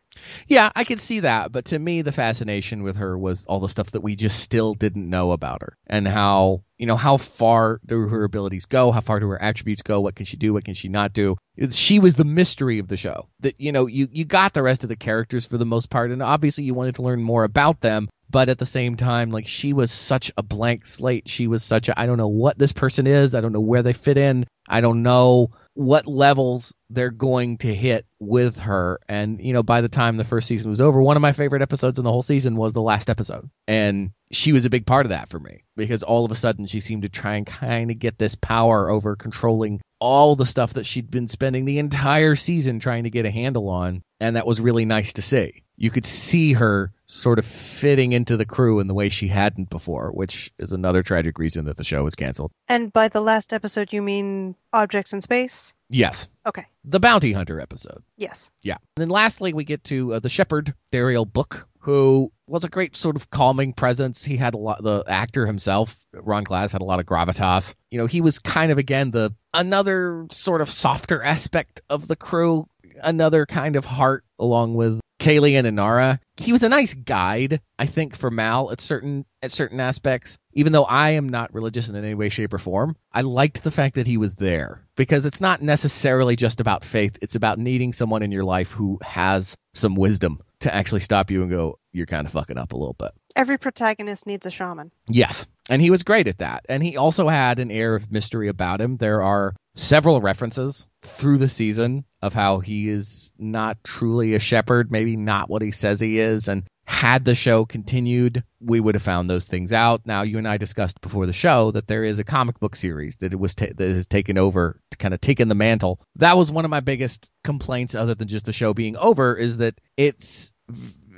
[0.49, 3.69] Yeah, I can see that, but to me the fascination with her was all the
[3.69, 7.81] stuff that we just still didn't know about her and how, you know, how far
[7.85, 10.65] do her abilities go, how far do her attributes go, what can she do, what
[10.65, 11.37] can she not do.
[11.71, 13.29] She was the mystery of the show.
[13.41, 16.11] That you know, you you got the rest of the characters for the most part
[16.11, 19.47] and obviously you wanted to learn more about them, but at the same time like
[19.47, 21.29] she was such a blank slate.
[21.29, 23.83] She was such a I don't know what this person is, I don't know where
[23.83, 24.45] they fit in.
[24.69, 28.99] I don't know what levels they're going to hit with her.
[29.09, 31.63] And, you know, by the time the first season was over, one of my favorite
[31.63, 33.49] episodes in the whole season was the last episode.
[33.69, 36.67] And she was a big part of that for me because all of a sudden
[36.67, 40.75] she seemed to try and kind of get this power over controlling all the stuff
[40.75, 44.03] that she'd been spending the entire season trying to get a handle on.
[44.21, 45.63] And that was really nice to see.
[45.77, 49.71] You could see her sort of fitting into the crew in the way she hadn't
[49.71, 52.51] before, which is another tragic reason that the show was canceled.
[52.69, 55.73] And by the last episode, you mean Objects in Space?
[55.89, 56.29] Yes.
[56.47, 56.67] Okay.
[56.85, 58.03] The Bounty Hunter episode.
[58.17, 58.51] Yes.
[58.63, 58.77] Yeah.
[58.97, 62.97] And then lastly, we get to uh, the Shepherd, Derrial Book, who was a great
[62.97, 64.25] sort of calming presence.
[64.25, 67.75] He had a lot, the actor himself, Ron Glass, had a lot of gravitas.
[67.91, 72.17] You know, he was kind of, again, the another sort of softer aspect of the
[72.17, 72.67] crew,
[73.05, 76.19] another kind of heart along with Kaylee and Inara.
[76.37, 80.39] He was a nice guide, I think, for Mal at certain at certain aspects.
[80.53, 83.71] Even though I am not religious in any way, shape, or form, I liked the
[83.71, 87.19] fact that he was there because it's not necessarily just about faith.
[87.23, 91.43] It's about needing someone in your life who has some wisdom to actually stop you
[91.43, 94.91] and go, "You're kind of fucking up a little bit." Every protagonist needs a shaman.
[95.09, 95.47] Yes.
[95.69, 96.65] And he was great at that.
[96.69, 98.97] And he also had an air of mystery about him.
[98.97, 104.91] There are several references through the season of how he is not truly a shepherd,
[104.91, 106.49] maybe not what he says he is.
[106.49, 110.03] And had the show continued, we would have found those things out.
[110.07, 113.17] Now, you and I discussed before the show that there is a comic book series
[113.17, 116.01] that it was ta- that has taken over, kind of taken the mantle.
[116.15, 119.57] That was one of my biggest complaints, other than just the show being over, is
[119.57, 120.53] that it's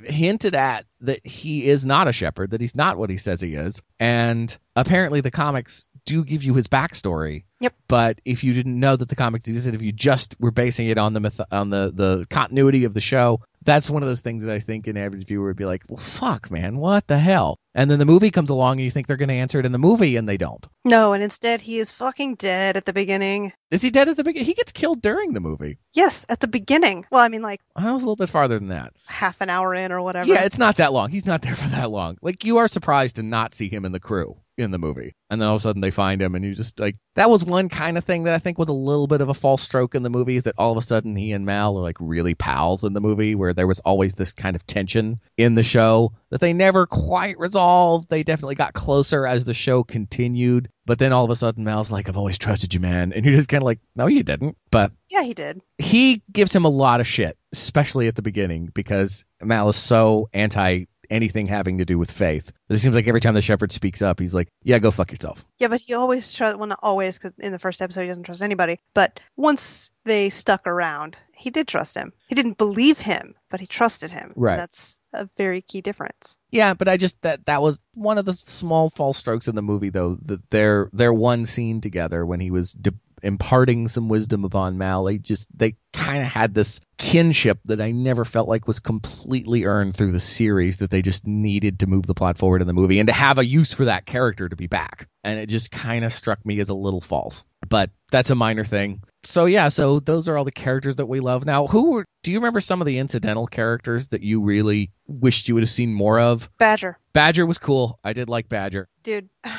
[0.05, 3.55] hinted at that he is not a shepherd, that he's not what he says he
[3.55, 3.81] is.
[3.99, 7.43] And apparently the comics do give you his backstory.
[7.61, 7.73] Yep.
[7.87, 10.97] But if you didn't know that the comics existed, if you just were basing it
[10.97, 14.43] on the myth- on the the continuity of the show, that's one of those things
[14.43, 17.57] that I think an average viewer would be like, "Well, fuck, man, what the hell?"
[17.75, 19.71] And then the movie comes along, and you think they're going to answer it in
[19.73, 20.65] the movie, and they don't.
[20.85, 23.51] No, and instead he is fucking dead at the beginning.
[23.71, 24.45] Is he dead at the beginning?
[24.47, 25.77] He gets killed during the movie.
[25.93, 27.05] Yes, at the beginning.
[27.11, 28.93] Well, I mean, like I was a little bit farther than that.
[29.05, 30.27] half an hour in or whatever.
[30.29, 31.11] Yeah, it's not that long.
[31.11, 32.17] He's not there for that long.
[32.21, 35.41] Like you are surprised to not see him in the crew in the movie, and
[35.41, 37.69] then all of a sudden they find him, and you just like that was one
[37.69, 40.03] kind of thing that I think was a little bit of a false stroke in
[40.03, 40.35] the movie.
[40.35, 43.01] Is that all of a sudden he and Mal are like really pals in the
[43.01, 46.85] movie, where there was always this kind of tension in the show that they never
[46.85, 48.09] quite resolved.
[48.09, 51.91] They definitely got closer as the show continued, but then all of a sudden Mal's
[51.91, 54.57] like, "I've always trusted you, man," and you're just kind of like, "No, you didn't."
[54.71, 55.61] But Yeah, he did.
[55.77, 60.29] he gives him a lot of shit, especially at the beginning, because Mal is so
[60.33, 62.51] anti anything having to do with faith.
[62.69, 65.45] It seems like every time the shepherd speaks up, he's like, "Yeah, go fuck yourself."
[65.57, 66.57] Yeah, but he always trust.
[66.57, 68.79] Well, not always, because in the first episode he doesn't trust anybody.
[68.93, 72.13] But once they stuck around, he did trust him.
[72.27, 74.33] He didn't believe him, but he trusted him.
[74.35, 74.57] Right.
[74.57, 76.37] That's a very key difference.
[76.51, 79.61] Yeah, but I just that that was one of the small false strokes in the
[79.61, 80.15] movie, though.
[80.23, 85.03] That their their one scene together when he was de- imparting some wisdom upon Mal,
[85.03, 89.65] they just they kind of had this kinship that I never felt like was completely
[89.65, 90.77] earned through the series.
[90.77, 93.37] That they just needed to move the plot forward in the movie and to have
[93.37, 96.59] a use for that character to be back, and it just kind of struck me
[96.59, 97.45] as a little false.
[97.67, 99.01] But that's a minor thing.
[99.23, 101.45] So yeah, so those are all the characters that we love.
[101.45, 105.47] Now, who were, do you remember some of the incidental characters that you really wished
[105.49, 106.49] you would have seen more of?
[106.57, 107.99] Badger, Badger was cool.
[108.03, 108.87] I did like Badger.
[109.03, 109.29] dude.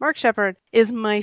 [0.00, 1.20] Mark Sheppard is my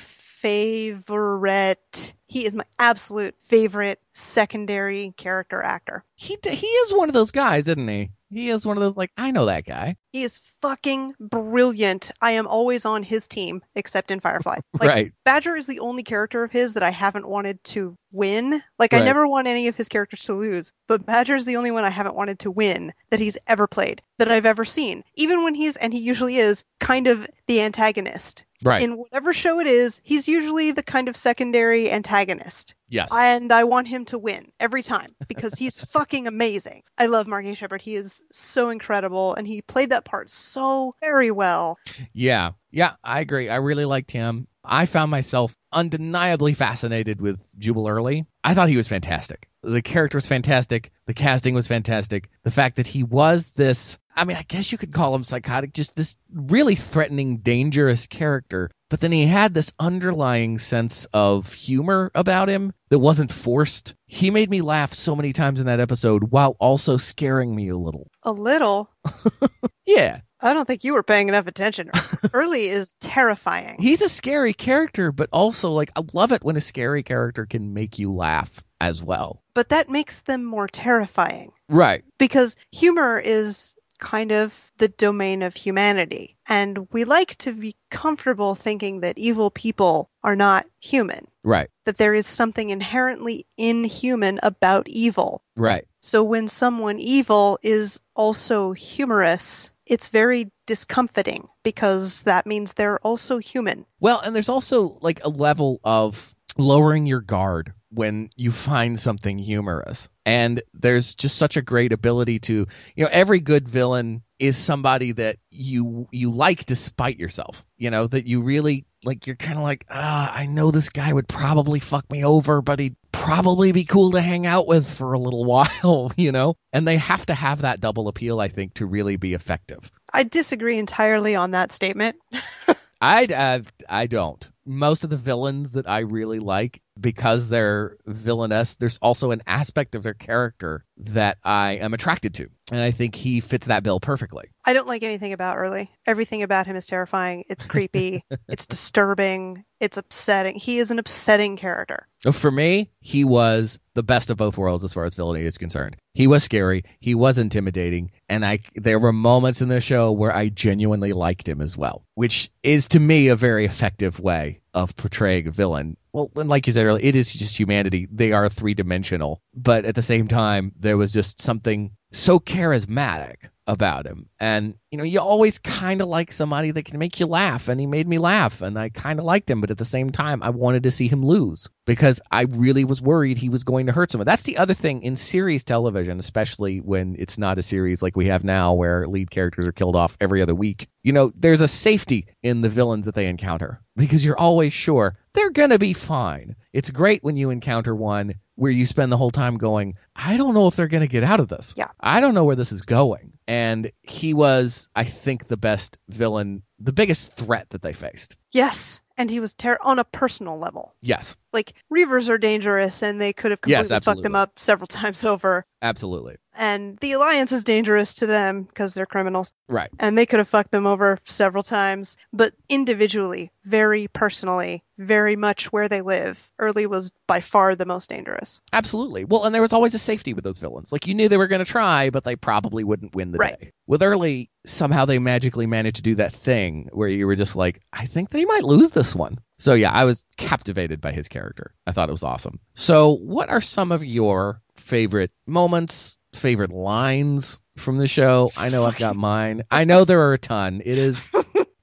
[0.48, 2.14] favorite.
[2.28, 6.06] He is my absolute favorite secondary character actor.
[6.16, 8.12] He he is one of those guys, isn't he?
[8.30, 9.98] He is one of those like I know that guy.
[10.14, 12.12] He is fucking brilliant.
[12.22, 14.60] I am always on his team, except in Firefly.
[14.80, 15.12] Like, right.
[15.26, 18.62] Badger is the only character of his that I haven't wanted to win.
[18.80, 21.72] Like I never want any of his characters to lose, but Badger is the only
[21.72, 25.04] one I haven't wanted to win that he's ever played, that I've ever seen.
[25.16, 28.44] Even when he's and he usually is kind of the antagonist.
[28.64, 28.82] Right.
[28.82, 32.74] In whatever show it is, he's usually the kind of secondary antagonist.
[32.90, 33.10] yes.
[33.14, 36.82] And I want him to win every time because he's fucking amazing.
[36.98, 37.54] I love Mark A.
[37.54, 37.82] Sheppard.
[37.84, 41.78] He is so incredible and he played that part so very well.
[42.14, 42.52] yeah.
[42.72, 43.50] Yeah, I agree.
[43.50, 44.48] I really liked him.
[44.68, 48.26] I found myself undeniably fascinated with Jubal Early.
[48.44, 49.48] I thought he was fantastic.
[49.64, 50.92] The character was fantastic.
[51.06, 52.30] The casting was fantastic.
[52.44, 55.74] The fact that he was this, I mean, I guess you could call him psychotic,
[55.74, 58.70] just this really threatening, dangerous character.
[58.90, 63.96] But then he had this underlying sense of humor about him that wasn't forced.
[64.06, 67.78] He made me laugh so many times in that episode while also scaring me a
[67.78, 68.10] little.
[68.24, 68.90] A little.
[69.88, 71.90] Yeah, I don't think you were paying enough attention.
[72.34, 73.78] Early is terrifying.
[73.80, 77.74] he's a scary character, but also like I love it when a scary character can
[77.74, 79.42] make you laugh as well.
[79.56, 82.04] But that makes them more terrifying Right.
[82.20, 86.38] because humor is kind of the domain of humanity.
[86.48, 91.70] And we like to be comfortable thinking that evil people are not human, Right.
[91.86, 95.42] that there is something inherently inhuman about evil.
[95.56, 95.88] Right.
[96.02, 103.38] So when someone evil is also humorous, it's very discomfiting because that means they're also
[103.38, 103.86] human.
[104.00, 109.38] Well, and there's also like a level of lowering your guard when you find something
[109.38, 110.10] humorous.
[110.26, 115.14] And there's just such a great ability to, you know, every good villain is somebody
[115.14, 117.66] that you you like despite yourself.
[117.78, 121.12] You know, that you really like you're kind of like, "Ah, I know this guy
[121.12, 125.14] would probably fuck me over, but he'd probably be cool to hang out with for
[125.14, 125.46] a little
[125.84, 126.56] while, you know?
[126.74, 129.92] And they have to have that double appeal I think to really be effective.
[130.14, 132.18] I disagree entirely on that statement.
[133.02, 134.50] I uh, I don't.
[134.66, 139.96] Most of the villains that I really like because they're villainous, there's also an aspect
[139.96, 144.00] of their character that I am attracted to, and I think he fits that bill
[144.00, 144.46] perfectly.
[144.66, 145.92] I don't like anything about Early.
[146.06, 147.46] Everything about him is terrifying.
[147.50, 148.24] It's creepy.
[148.50, 149.64] it's disturbing.
[149.80, 150.56] It's upsetting.
[150.56, 152.08] He is an upsetting character.
[152.26, 155.58] Oh, for me, he was the best of both worlds as far as villainy is
[155.58, 155.98] concerned.
[156.14, 160.36] He was scary, he was intimidating, and I there were moments in the show where
[160.36, 164.96] I genuinely liked him as well, which is to me a very effective way of
[164.96, 165.98] portraying a villain.
[166.14, 168.08] Well, and like you said earlier, it is just humanity.
[168.12, 173.50] They are three dimensional, but at the same time, there was just something so charismatic
[173.68, 174.30] about him.
[174.40, 177.68] And, you know, you always kind of like somebody that can make you laugh.
[177.68, 178.62] And he made me laugh.
[178.62, 179.60] And I kind of liked him.
[179.60, 183.02] But at the same time, I wanted to see him lose because I really was
[183.02, 184.26] worried he was going to hurt someone.
[184.26, 188.28] That's the other thing in series television, especially when it's not a series like we
[188.28, 190.88] have now where lead characters are killed off every other week.
[191.04, 195.18] You know, there's a safety in the villains that they encounter because you're always sure
[195.34, 196.56] they're going to be fine.
[196.72, 200.54] It's great when you encounter one where you spend the whole time going, I don't
[200.54, 201.74] know if they're going to get out of this.
[201.78, 201.88] Yeah.
[202.02, 203.32] I don't know where this is going.
[203.48, 208.36] And he was, I think, the best villain, the biggest threat that they faced.
[208.52, 210.94] Yes, and he was ter- on a personal level.
[211.02, 214.88] Yes, Like Reavers are dangerous, and they could have Yes, completely fucked him up several
[214.88, 215.66] times over.
[215.82, 216.36] absolutely.
[216.58, 219.90] And the Alliance is dangerous to them because they're criminals, Right.
[220.00, 222.18] and they could have fucked them over several times.
[222.34, 228.10] But individually, very personally, very much where they live, Early was by far the most
[228.10, 228.60] dangerous.
[228.74, 229.24] Absolutely.
[229.26, 230.92] Well, and there was always a safety with those villains.
[230.92, 233.60] Like you knew they were going to try, but they probably wouldn't win the Right.
[233.60, 233.72] day.
[233.86, 237.82] With Early, somehow they magically managed to do that thing where you were just like,
[237.94, 239.38] I think they might lose this one.
[239.60, 241.74] So yeah, I was captivated by his character.
[241.86, 242.60] I thought it was awesome.
[242.76, 248.52] So, what are some of your favorite moments, favorite lines from the show?
[248.58, 249.64] I know I've got mine.
[249.72, 250.82] I know there are a ton.
[250.84, 251.30] It is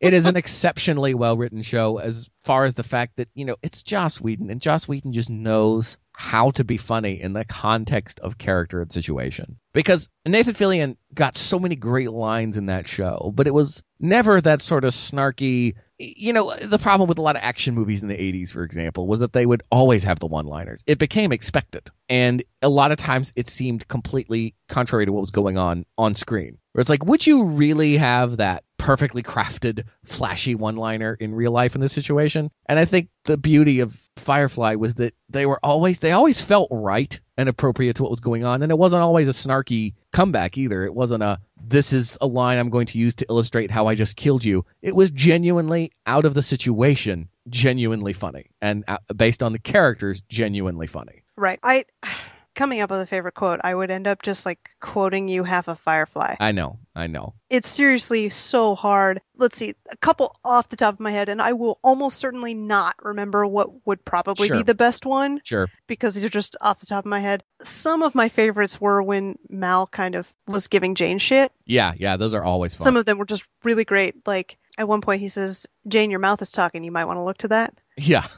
[0.04, 3.56] it is an exceptionally well written show as far as the fact that, you know,
[3.62, 8.20] it's Joss Whedon and Joss Whedon just knows how to be funny in the context
[8.20, 9.58] of character and situation.
[9.72, 14.42] Because Nathan Fillion got so many great lines in that show, but it was never
[14.42, 15.74] that sort of snarky.
[15.98, 19.06] You know, the problem with a lot of action movies in the 80s, for example,
[19.06, 20.82] was that they would always have the one liners.
[20.86, 21.88] It became expected.
[22.08, 26.14] And a lot of times it seemed completely contrary to what was going on on
[26.16, 26.58] screen.
[26.72, 31.52] Where it's like, would you really have that perfectly crafted, flashy one liner in real
[31.52, 32.50] life in this situation?
[32.66, 36.68] And I think the beauty of Firefly was that they were always, they always felt
[36.72, 38.62] right and appropriate to what was going on.
[38.62, 40.84] And it wasn't always a snarky comeback either.
[40.84, 43.94] It wasn't a, this is a line I'm going to use to illustrate how I
[43.94, 44.64] just killed you.
[44.82, 48.50] It was genuinely out of the situation, genuinely funny.
[48.60, 51.22] And uh, based on the characters, genuinely funny.
[51.36, 51.58] Right.
[51.62, 51.84] I
[52.54, 55.68] coming up with a favorite quote, I would end up just like quoting you half
[55.68, 56.36] of Firefly.
[56.38, 57.34] I know, I know.
[57.50, 59.20] It's seriously so hard.
[59.36, 62.54] Let's see, a couple off the top of my head, and I will almost certainly
[62.54, 64.58] not remember what would probably Sure.
[64.58, 65.68] be the best one Sure.
[65.88, 67.42] because these are just off the top of my head.
[67.62, 71.50] Some of my favorites were when Mal kind of was giving Jayne shit.
[71.66, 72.84] Yeah, yeah, those are always fun.
[72.84, 74.26] Some of them were just really great.
[74.26, 76.84] Like at one point, he says, Jayne, your mouth is talking.
[76.84, 77.74] You might want to look to that.
[77.96, 78.26] Yeah.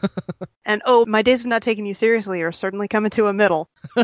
[0.69, 3.71] And oh, my days of not taking you seriously are certainly coming to a middle.
[3.97, 4.03] yeah.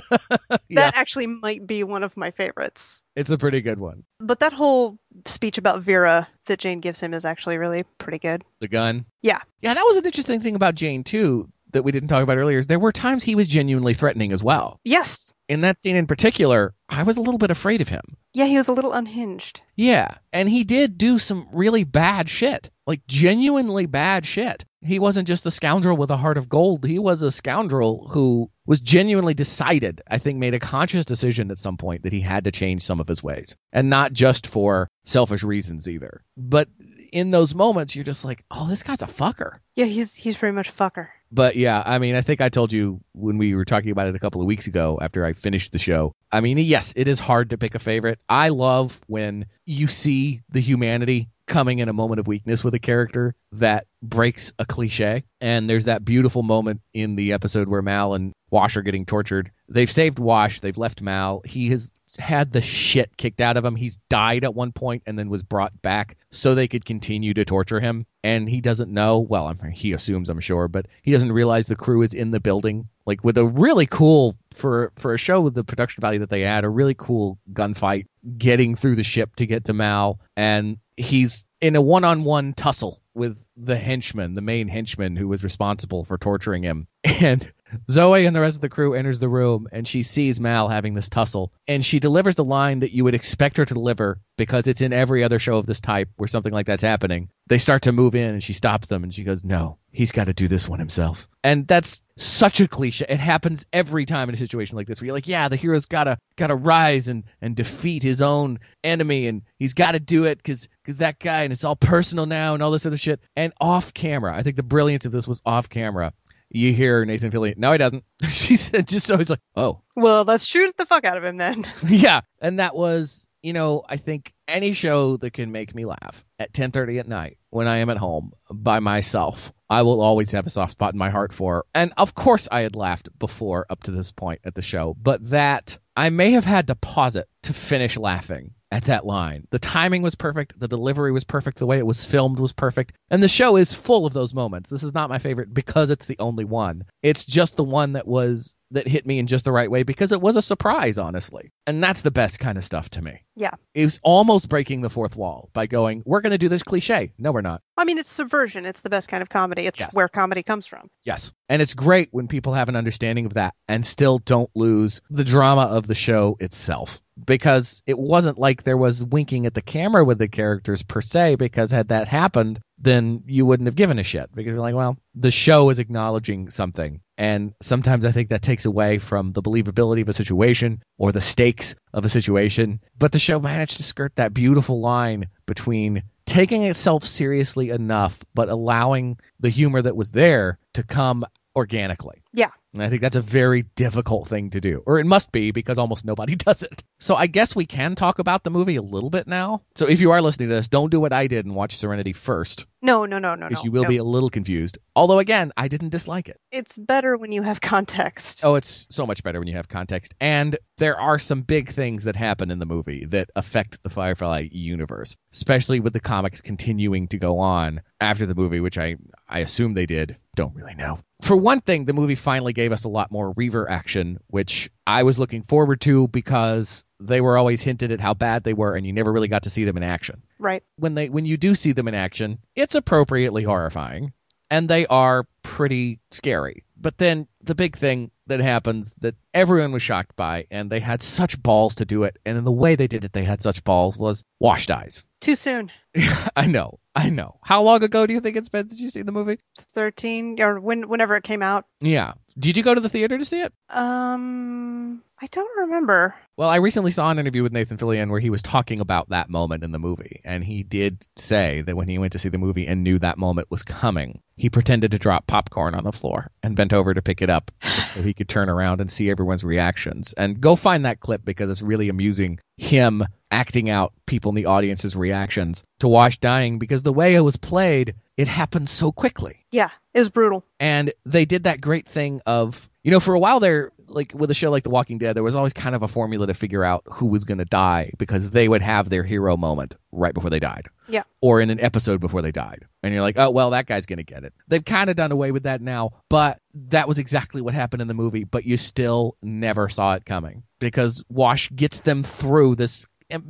[0.71, 3.03] That actually might be one of my favorites.
[3.17, 4.05] It's a pretty good one.
[4.21, 4.97] But that whole
[5.27, 8.45] speech about Vera that Jayne gives him is actually really pretty good.
[8.61, 9.07] The gun.
[9.23, 9.41] Yeah.
[9.61, 12.59] Yeah, that was an interesting thing about Jayne too that we didn't talk about earlier.
[12.59, 14.81] Is there were times he was genuinely threatening as well.
[14.85, 15.33] Yes.
[15.49, 18.17] In that scene in particular, I was a little bit afraid of him.
[18.33, 19.61] Yeah, he was a little unhinged.
[19.77, 22.71] Yeah, and he did do some really bad shit.
[22.87, 24.65] Like genuinely bad shit.
[24.81, 26.85] He wasn't just a scoundrel with a heart of gold.
[26.85, 31.59] He was a scoundrel who was genuinely decided, I think made a conscious decision at
[31.59, 33.57] some point that he had to change some of his ways.
[33.73, 36.25] And not just for selfish reasons either.
[36.37, 36.69] But
[37.13, 40.55] in those moments you're just like, "Oh, this guy's a fucker." Yeah, he's he's pretty
[40.55, 41.09] much a fucker.
[41.31, 44.15] But yeah, I mean, I think I told you when we were talking about it
[44.15, 46.15] a couple of weeks ago after I finished the show.
[46.31, 48.19] I mean, yes, it is hard to pick a favorite.
[48.29, 52.79] I love when you see the humanity coming in a moment of weakness with a
[52.79, 55.25] character that breaks a cliche.
[55.41, 59.51] And there's that beautiful moment in the episode where Mal and Wash are getting tortured.
[59.69, 61.43] They've saved Wash, they've left Mal.
[61.45, 63.77] He has had the shit kicked out of him.
[63.77, 67.45] He's died at one point and then was brought back so they could continue to
[67.45, 68.07] torture him.
[68.23, 69.21] And he doesn't know.
[69.21, 72.41] Well, I'm, he assumes, I'm sure, but he doesn't realize the crew is in the
[72.41, 72.89] building.
[73.07, 76.43] Like with a really cool for for a show with the production value that they
[76.43, 78.07] had, a really cool gunfight
[78.39, 83.43] getting through the ship to get to Mal, and he's in a one-on-one tussle with
[83.57, 87.53] the henchman, the main henchman who was responsible for torturing him, and
[87.91, 90.95] Zoe and the rest of the crew enters the room and she sees Mal having
[90.95, 94.67] this tussle and she delivers the line that you would expect her to deliver because
[94.67, 97.29] it's in every other show of this type where something like that's happening.
[97.49, 100.25] They start to move in and she stops them and she goes, "No, he's got
[100.25, 103.07] to do this one himself." And that's such a cliche.
[103.09, 105.87] It happens every time in a situation like this where you're like, "Yeah, the hero's
[105.87, 110.01] got to got to rise and and defeat his own enemy and he's got to
[110.01, 112.97] do it cuz cuz that guy and it's all personal now and all this other
[112.99, 116.13] shit." And off camera, I think the brilliance of this was off camera
[116.53, 117.57] you hear Nathan Fillion.
[117.57, 118.05] No, he doesn't.
[118.29, 121.37] she said just so he's like, oh, Well, let's shoot the fuck out of him
[121.37, 121.67] then.
[121.87, 122.21] yeah.
[122.41, 126.53] And that was, you know, I think any show that can make me laugh at
[126.53, 130.51] 10:30 at night when I am at home by myself, I will always have a
[130.51, 131.65] soft spot in my heart for.
[131.75, 135.31] And of course, I had laughed before up to this point at the show, but
[135.31, 139.47] that I may have had to pause it to finish laughing at that line.
[139.51, 142.95] The timing was perfect, the delivery was perfect, the way it was filmed was perfect,
[143.11, 144.71] and the show is full of those moments.
[144.71, 146.83] This is not my favorite because it's the only one.
[147.03, 150.13] It's just the one that was that hit me in just the right way because
[150.13, 151.53] it was a surprise, honestly.
[151.67, 153.21] And that's the best kind of stuff to me.
[153.37, 153.51] Yeah.
[153.75, 157.13] It was almost breaking the fourth wall by going, "We're going to do this cliche."
[157.19, 157.61] No, we're not.
[157.77, 158.65] I mean, it's subversion.
[158.65, 159.67] It's the best kind of comedy.
[159.67, 159.95] It's Yes.
[159.95, 160.89] where comedy comes from.
[161.05, 161.33] Yes.
[161.51, 165.25] And it's great when people have an understanding of that and still don't lose the
[165.25, 167.02] drama of the show itself.
[167.25, 171.37] Because it wasn't like there was winking at the camera with the characters per se,
[171.37, 174.31] because had that happened, then you wouldn't have given a shit.
[174.35, 177.01] Because you're like, well, the show is acknowledging something.
[177.19, 181.21] And sometimes I think that takes away from the believability of a situation or the
[181.21, 182.81] stakes of a situation.
[182.99, 188.49] But the show managed to skirt that beautiful line between taking itself seriously enough, but
[188.49, 191.25] allowing the humor that was there to come
[191.57, 192.23] organically.
[192.33, 192.51] Yeah.
[192.73, 194.83] And I think that's a very difficult thing to do.
[194.87, 196.83] Or it must be because almost nobody does it.
[196.99, 199.63] So I guess we can talk about the movie a little bit now.
[199.75, 202.15] So if you are listening to this, don't do what I did and watch Serenity
[202.15, 203.67] first, No, no, no, no, because no.
[203.69, 203.89] you will no.
[203.91, 204.79] be a little confused.
[204.97, 206.39] Although, again, I didn't dislike it.
[206.51, 208.41] It's better when you have context.
[208.43, 210.15] Oh, it's so much better when you have context.
[210.21, 214.49] And there are some big things that happen in the movie that affect the Firefly
[214.51, 218.97] universe, especially with the comics continuing to go on after the movie, which I,
[219.29, 220.17] I assume they did.
[220.35, 220.99] Don't really know.
[221.21, 225.03] For one thing, the movie finally gave us a lot more Reaver action, which I
[225.03, 228.87] was looking forward to because they were always hinted at how bad they were and
[228.87, 230.63] you never really got to see them in action Right.
[230.77, 234.13] when they when you do see them in action, it's appropriately horrifying
[234.51, 236.65] and they are pretty scary.
[236.81, 241.03] But then the big thing that happens that everyone was shocked by and they had
[241.03, 243.63] such balls to do it and in the way they did it they had such
[243.65, 245.07] balls was Wash dies.
[245.21, 245.71] Too soon.
[246.37, 246.79] I know.
[246.95, 247.39] I know.
[247.43, 249.39] How long ago do you think it's been since you see the movie?
[249.59, 251.65] 13 or when whenever it came out.
[251.81, 252.13] Yeah.
[252.39, 253.53] Did you go to the theater to see it?
[253.69, 256.17] Um I don't remember.
[256.37, 259.31] Well, I recently saw an interview with Nathan Fillion where he was talking about that
[259.31, 262.39] moment in the movie, and he did say that when he went to see the
[262.39, 266.29] movie and knew that moment was coming, he pretended to drop popcorn on the floor
[266.43, 267.53] and bent over to pick it up
[267.95, 270.13] so he could turn around and see everyone's reactions.
[270.15, 274.47] And go find that clip because it's really amusing him acting out people in the
[274.47, 279.47] audience's reactions to Wash dying because the way it was played, it happened so quickly.
[279.53, 280.45] Yeah, it was brutal.
[280.59, 284.31] And they did that great thing of, you know, for a while there, like with
[284.31, 286.65] a show like The Walking Dead, there was always kind of a formula to figure
[286.65, 290.31] out who was going to die because they would have their hero moment right before
[290.31, 290.67] they died.
[290.89, 291.03] Yeah.
[291.21, 292.65] Or in an episode before they died.
[292.83, 294.33] And you're like, oh, well, that guy's going to get it.
[294.49, 297.89] They've kind of done away with that now, but that was exactly what happened in
[297.89, 302.87] the movie, but you still never saw it coming because Wash gets them through this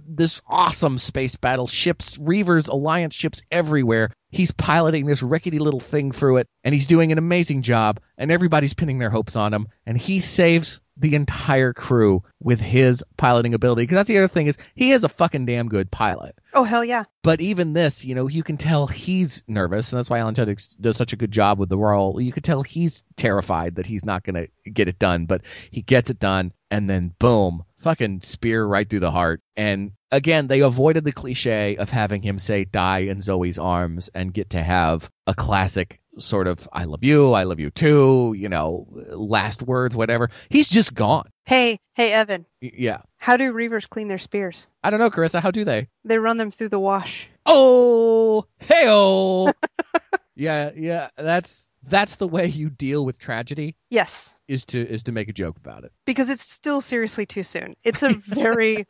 [0.06, 6.10] this awesome space battle ships reavers alliance ships everywhere he's piloting this rickety little thing
[6.10, 9.68] through it and he's doing an amazing job and everybody's pinning their hopes on him
[9.86, 14.46] and he saves the entire crew with his piloting ability because that's the other thing
[14.46, 17.04] is he is a fucking damn good pilot Oh hell yeah.
[17.22, 20.78] but even this, you know, you can tell he's nervous, and that's why Alan Tudyk
[20.82, 22.20] does such a good job with the role.
[22.20, 25.80] You could tell he's terrified that he's not going to get it done, but he
[25.80, 29.40] gets it done, and then boom, fucking spear right through the heart.
[29.56, 34.32] And again, they avoided the cliche of having him say "die in Zoe's arms" and
[34.32, 38.48] get to have a classic sort of "I love you, I love you too," you
[38.48, 40.30] know, last words, whatever.
[40.48, 41.28] He's just gone.
[41.44, 42.46] Hey, hey Evan.
[42.62, 44.68] Y- Yeah, How do reavers clean their spears?
[44.84, 45.40] I don't know, Carissa.
[45.40, 45.88] How do they?
[46.04, 47.28] They run them through the wash.
[47.46, 48.86] Oh, hey
[50.34, 51.08] yeah, yeah.
[51.16, 54.32] That's that's the way you deal with tragedy Yes.
[54.46, 55.92] is to is to make a joke about it.
[56.06, 57.74] Because it's still seriously too soon.
[57.84, 58.86] It's a very,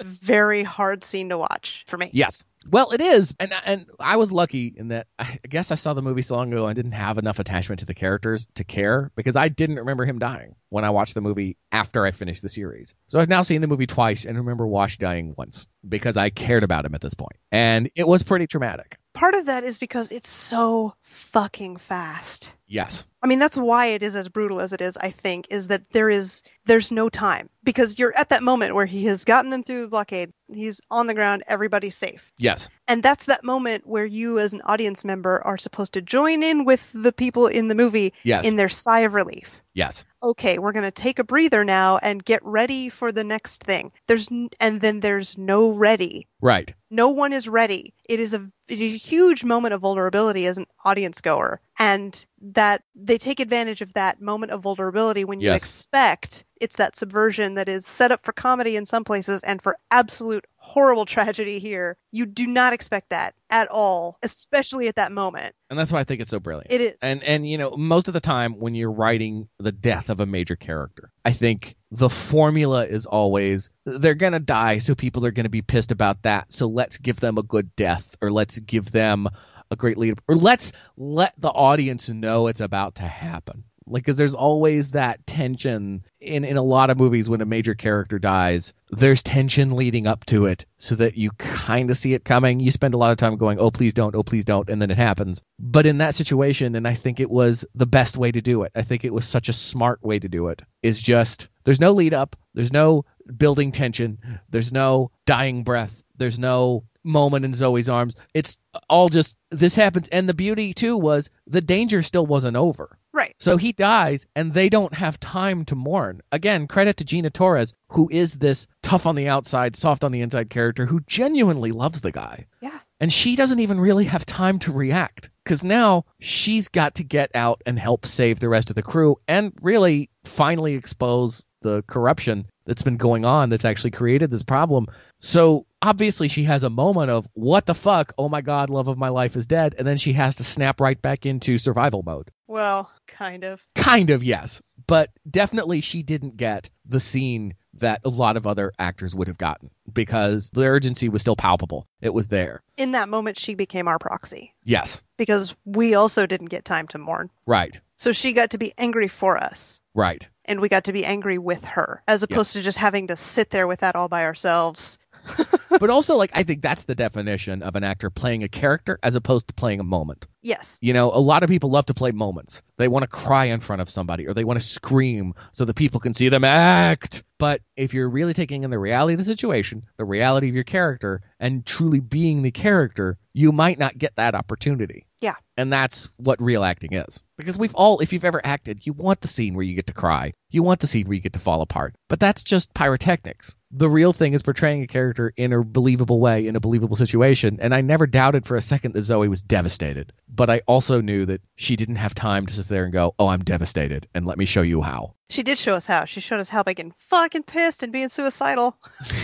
[0.00, 2.10] very hard scene to watch for me.
[2.12, 2.44] Yes.
[2.70, 6.02] Well, it is, and and I was lucky in that I guess I saw the
[6.02, 6.66] movie so long ago.
[6.66, 10.18] I didn't have enough attachment to the characters to care because I didn't remember him
[10.18, 12.94] dying when I watched the movie after I finished the series.
[13.08, 16.62] So I've now seen the movie twice and remember Wash dying once because I cared
[16.62, 18.98] about him at this point, and it was pretty traumatic.
[19.18, 22.52] Part of that is because it's so fucking fast.
[22.68, 23.06] Yes.
[23.22, 25.90] I mean, that's why it is as brutal as it is, I think, is that
[25.92, 27.48] there is there's no time.
[27.64, 31.06] Because you're at that moment where he has gotten them through the blockade, he's on
[31.06, 32.32] the ground, everybody's safe.
[32.38, 32.68] Yes.
[32.86, 36.64] And that's that moment where you as an audience member are supposed to join in
[36.64, 38.44] with the people in the movie Yes.
[38.44, 39.62] in their sigh of relief.
[39.74, 40.04] yes.
[40.22, 43.92] Okay, we're going to take a breather now and get ready for the next thing.
[44.08, 46.26] There's n- and then there's no ready.
[46.40, 46.74] Right.
[46.90, 47.94] No one is ready.
[48.08, 51.60] It is a, it is a huge moment of vulnerability as an audience goer.
[51.78, 55.56] And that they take advantage of that moment of vulnerability when you Yes.
[55.62, 59.76] expect it's that subversion that is set up for comedy in some places and for
[59.92, 61.96] absolute horrible tragedy here.
[62.10, 65.54] You do not expect that at all, especially at that moment.
[65.70, 66.72] And that's why I think it's so brilliant.
[66.72, 66.96] It is.
[67.02, 70.26] And and you know, most of the time when you're writing the death of a
[70.26, 75.30] major character, I think the formula is always they're going to die so people are
[75.30, 76.52] going to be pissed about that.
[76.52, 79.28] So let's give them a good death or let's give them
[79.70, 83.64] a great lead or let's let the audience know it's about to happen.
[83.90, 87.74] Like cuz there's always that tension in in a lot of movies when a major
[87.74, 92.24] character dies, there's tension leading up to it so that you kind of see it
[92.24, 92.60] coming.
[92.60, 94.14] You spend a lot of time going, "Oh, please don't.
[94.14, 95.42] Oh, please don't." And then it happens.
[95.58, 98.72] But in that situation, and I think it was the best way to do it.
[98.74, 100.62] I think it was such a smart way to do it.
[100.82, 103.04] Is just there's no lead up, there's no
[103.36, 104.18] building tension,
[104.50, 108.14] there's no dying breath, there's no moment in Zoe's arms.
[108.34, 112.98] It's all just this happens and the beauty too was the danger still wasn't over.
[113.12, 113.34] Right.
[113.40, 116.20] So he dies, and they don't have time to mourn.
[116.30, 120.20] Again, credit to Gina Torres, who is this tough on the outside, soft on the
[120.20, 122.46] inside character who genuinely loves the guy.
[122.60, 122.78] Yeah.
[123.00, 127.34] And she doesn't even really have time to react because now she's got to get
[127.34, 132.46] out and help save the rest of the crew and really finally expose the corruption
[132.68, 134.86] that's been going on that's actually created this problem.
[135.18, 138.12] So obviously she has a moment of what the fuck?
[138.18, 140.80] Oh my god, love of my life is dead, and then she has to snap
[140.80, 142.30] right back into survival mode.
[142.46, 143.66] Well, kind of.
[143.74, 144.62] Kind of, yes.
[144.86, 149.38] But definitely she didn't get the scene that a lot of other actors would have
[149.38, 151.86] gotten because the urgency was still palpable.
[152.00, 152.62] It was there.
[152.76, 155.02] In that moment, she became our proxy Yes.
[155.16, 157.30] because we also didn't get time to mourn.
[157.46, 157.80] Right.
[157.96, 159.80] So she got to be angry for us.
[159.94, 160.28] Right.
[160.48, 163.50] And we got to be angry with her as opposed to just having to sit
[163.50, 164.98] there with that all by ourselves.
[165.80, 169.14] but also like I think that's the definition of an actor playing a character as
[169.14, 170.26] opposed to playing a moment.
[170.42, 170.78] Yes.
[170.80, 172.62] You know, a lot of people love to play moments.
[172.76, 175.74] They want to cry in front of somebody or they want to scream so that
[175.74, 177.24] people can see them act.
[177.38, 180.64] But if you're really taking in the reality of the situation, the reality of your
[180.64, 185.06] character, and truly being the character, you might not get that opportunity.
[185.20, 185.34] Yeah.
[185.58, 187.24] And that's what real acting is.
[187.36, 189.92] Because we've all, if you've ever acted, you want the scene where you get to
[189.92, 190.32] cry.
[190.50, 191.96] You want the scene where you get to fall apart.
[192.08, 193.56] But that's just pyrotechnics.
[193.72, 197.58] The real thing is portraying a character in a believable way, in a believable situation.
[197.60, 200.12] And I never doubted for a second that Zoe was devastated.
[200.28, 203.26] But I also knew that she didn't have time to sit there and go, oh,
[203.26, 204.08] I'm devastated.
[204.14, 205.14] And let me show you how.
[205.28, 206.04] She did show us how.
[206.06, 208.78] She showed us how by getting fucking pissed and being suicidal.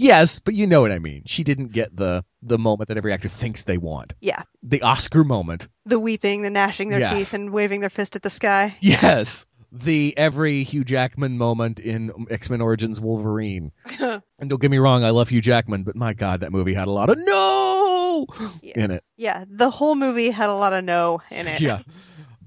[0.00, 1.24] Yes, but you know what I mean.
[1.26, 4.14] She didn't get the the moment that every actor thinks they want.
[4.22, 4.44] Yeah.
[4.62, 5.68] The Oscar moment.
[5.86, 7.16] The weeping, the gnashing their Yes.
[7.16, 8.76] teeth, and waving their fist at the sky.
[8.80, 9.46] Yes.
[9.72, 13.70] The every Hugh Jackman moment in X Men Origins Wolverine.
[14.00, 16.88] and don't get me wrong, I love Hugh Jackman, but my God, that movie had
[16.88, 18.26] a lot of no
[18.62, 18.72] Yeah.
[18.84, 19.04] in it.
[19.16, 21.60] Yeah, the whole movie had a lot of no in it.
[21.60, 21.82] Yeah.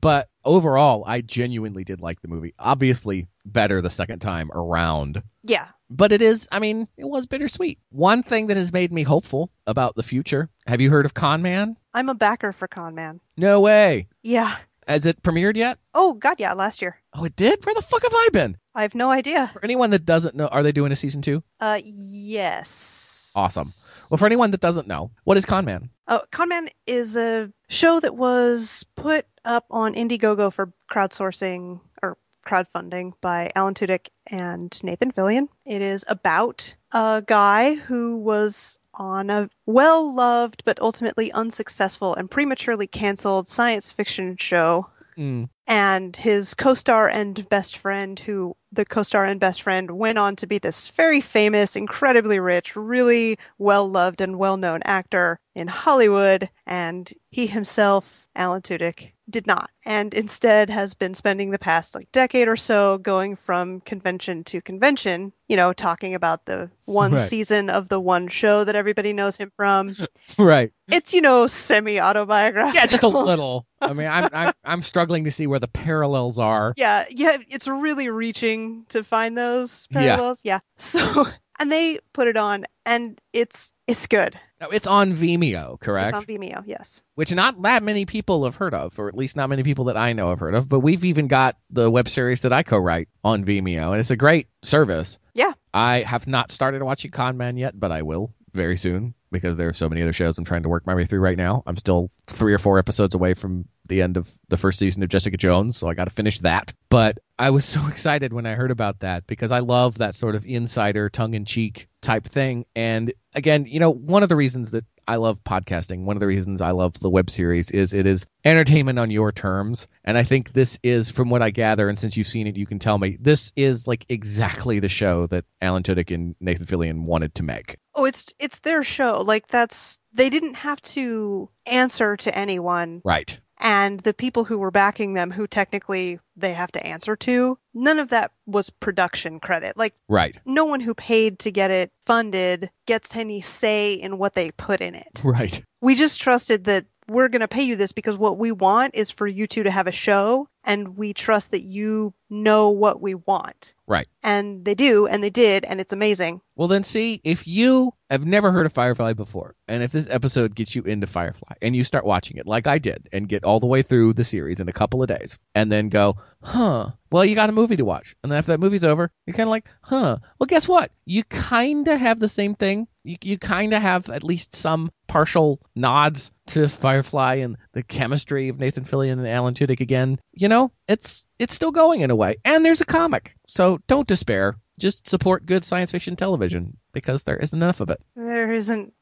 [0.01, 2.53] But overall, I genuinely did like the movie.
[2.59, 5.24] Obviously, better the second time around.
[5.43, 5.67] Yeah.
[5.89, 7.79] But it is, I mean, it was bittersweet.
[7.89, 11.41] One thing that has made me hopeful about the future have you heard of Con
[11.41, 11.77] Man?
[11.93, 13.19] I'm a backer for Con Man.
[13.38, 14.07] No way.
[14.23, 14.55] Yeah.
[14.88, 15.77] Has it premiered yet?
[15.93, 16.97] Oh, God, yeah, last year.
[17.13, 17.65] Oh, it did?
[17.65, 18.57] Where the fuck have I been?
[18.75, 19.49] I have no idea.
[19.53, 21.43] For anyone that doesn't know, are they doing a season two?
[21.59, 23.31] Uh, yes.
[23.36, 23.71] Awesome.
[24.09, 25.89] Well, for anyone that doesn't know, what is Con Man?
[26.07, 32.17] Oh, Con Man is a show that was put up on Indiegogo for crowdsourcing or
[32.45, 35.47] crowdfunding by Alan Tudyk and Nathan Fillion.
[35.65, 42.29] It is about a guy who was on a well loved but ultimately unsuccessful and
[42.29, 45.47] prematurely canceled science fiction show Mm.
[45.67, 50.47] and his co-star and best friend who the co-star and best friend went on to
[50.47, 56.49] be this very famous incredibly rich really well loved and well known actor in hollywood
[56.66, 62.12] and he himself alan tudyk did not and instead has been spending the past like
[62.12, 67.22] decade or so going from convention to convention you know talking about the one Right.
[67.30, 69.95] season of the one show that everybody knows him from
[70.38, 70.72] Right.
[70.91, 73.66] it's you know semi autobiographical Yeah, just a little.
[73.82, 76.74] I mean, I'm, I'm I'm struggling to see where the parallels are.
[76.78, 80.16] Yeah, yeah, it's really reaching to find those Yeah.
[80.16, 80.41] parallels.
[80.43, 80.60] Yeah.
[80.78, 81.28] So,
[81.60, 84.39] and they put it on, and it's it's good.
[84.72, 86.09] It's on Vimeo, correct?
[86.09, 86.64] It's on Vimeo.
[86.66, 87.01] Yes.
[87.16, 89.97] Which not that many people have heard of, or at least not many people that
[89.97, 90.70] I know have heard of.
[90.70, 94.16] But we've even got the web series that I co-write on Vimeo, and it's a
[94.16, 95.20] great service.
[95.34, 95.53] Yeah.
[95.74, 99.67] I have not started watching Con Man yet, but I will very soon because there
[99.67, 101.63] are so many other shows I'm trying to work my way through right now.
[101.67, 105.09] I'm still three or four episodes away from the end of the first season of
[105.09, 106.71] Jessica Jones, so I got to finish that.
[106.89, 110.36] But I was so excited when I heard about that because I love that sort
[110.36, 112.65] of insider tongue in cheek type thing.
[112.75, 116.05] And again, you know, one of the reasons that I love podcasting.
[116.05, 119.31] One of the reasons I love the web series is it is entertainment on your
[119.31, 119.88] terms.
[120.05, 122.65] And I think this is, from what I gather, and since you've seen it, you
[122.65, 127.03] can tell me this is like exactly the show that Alan Tudyk and Nathan Fillion
[127.03, 127.75] wanted to make.
[127.95, 129.21] Oh, it's it's their show.
[129.21, 133.01] Like that's they didn't have to answer to anyone.
[133.03, 133.39] Right.
[133.59, 137.97] And the people who were backing them, who technically they have to answer to, none
[137.97, 139.77] of that was production credit.
[139.77, 140.35] Like Right.
[140.45, 144.81] no one who paid to get it funded gets any say in what they put
[144.81, 145.21] in it.
[145.23, 145.63] Right.
[145.81, 149.11] We just trusted that we're going to pay you this because what we want is
[149.11, 153.16] for you two to have a show and we trust that you know what we
[153.16, 153.74] want.
[153.88, 154.07] Right.
[154.24, 156.41] And they do, and they did, and it's amazing.
[156.55, 160.55] Well, then, see, if you have never heard of Firefly before, and if this episode
[160.55, 163.59] gets you into Firefly, and you start watching it like I did, and get all
[163.59, 167.26] the way through the series in a couple of days, and then go, huh, well,
[167.26, 168.16] you got a movie to watch.
[168.24, 170.91] And then after that movie's over, you're kind of like, huh, well, guess what?
[171.05, 172.88] You kind of have the same thing.
[173.04, 178.49] You, you kind of have at least some partial nods to Firefly and the chemistry
[178.49, 180.20] of Nathan Fillion and Alan Tudyk again.
[180.34, 182.38] You know, it's it's still going in a way.
[182.45, 183.36] And there's a comic.
[183.47, 184.58] So don't despair.
[184.80, 188.01] Just support good science fiction television because there isn't enough of it.
[188.16, 188.93] There isn't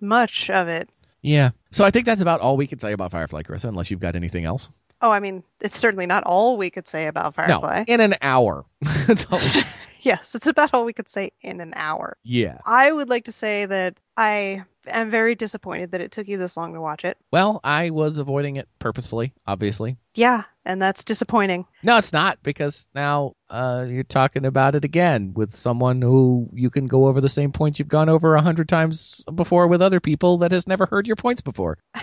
[0.00, 0.88] much of it.
[1.22, 1.50] Yeah.
[1.72, 4.16] So I think that's about all we can say about Firefly, Carissa, unless you've got
[4.16, 4.70] anything else.
[5.02, 7.84] Oh, I mean, it's certainly not all we could say about Firefly.
[7.88, 8.64] No, in an hour.
[10.04, 12.16] That's all we- Yes, it's about all we could say in an hour.
[12.22, 12.58] yeah.
[12.66, 16.56] I would like to say that I am very disappointed that it took you this
[16.56, 17.16] long to watch it.
[17.32, 19.96] Well, I was avoiding it purposefully, obviously.
[20.14, 21.66] Yeah, and that's disappointing.
[21.82, 26.70] No, it's not because now uh, you're talking about it again with someone who you
[26.70, 30.00] can go over the same points you've gone over a hundred times before with other
[30.00, 31.78] people that has never heard your points before.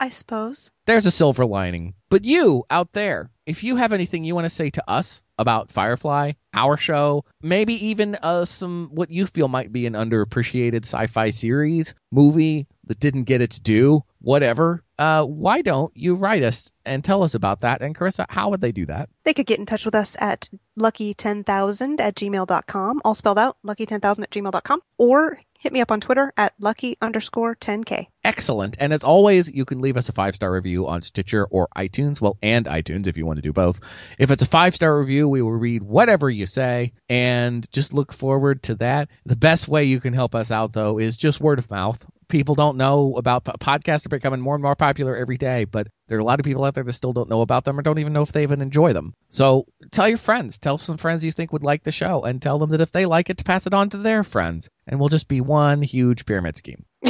[0.00, 0.70] I suppose.
[0.86, 1.94] There's a silver lining.
[2.08, 5.70] But you out there, if you have anything you want to say to us about
[5.70, 11.30] Firefly, our show, maybe even uh, some what you feel might be an underappreciated sci-fi
[11.30, 17.02] series, movie that didn't get its due, whatever, uh, why don't you write us and
[17.02, 17.80] tell us about that?
[17.80, 19.08] And Carissa, how would they do that?
[19.24, 24.22] They could get in touch with us at lucky10000 at gmail.com, all spelled out, lucky10000
[24.22, 28.08] at gmail.com, or hit me up on Twitter at lucky underscore 10k.
[28.22, 28.76] Excellent.
[28.78, 32.20] And as always, you can leave us a five star review on Stitcher or iTunes.
[32.20, 33.80] Well, and iTunes if you want to do both.
[34.18, 38.12] If it's a five star review, we will read whatever you say and just look
[38.12, 39.08] forward to that.
[39.24, 42.06] The best way you can help us out, though, is just word of mouth.
[42.28, 46.18] People don't know about podcasts are becoming more and more popular every day, but there
[46.18, 47.98] are a lot of people out there that still don't know about them or don't
[47.98, 49.14] even know if they even enjoy them.
[49.28, 52.58] So tell your friends, tell some friends you think would like the show, and tell
[52.58, 55.08] them that if they like it, to pass it on to their friends, and we'll
[55.08, 56.84] just be one huge pyramid scheme.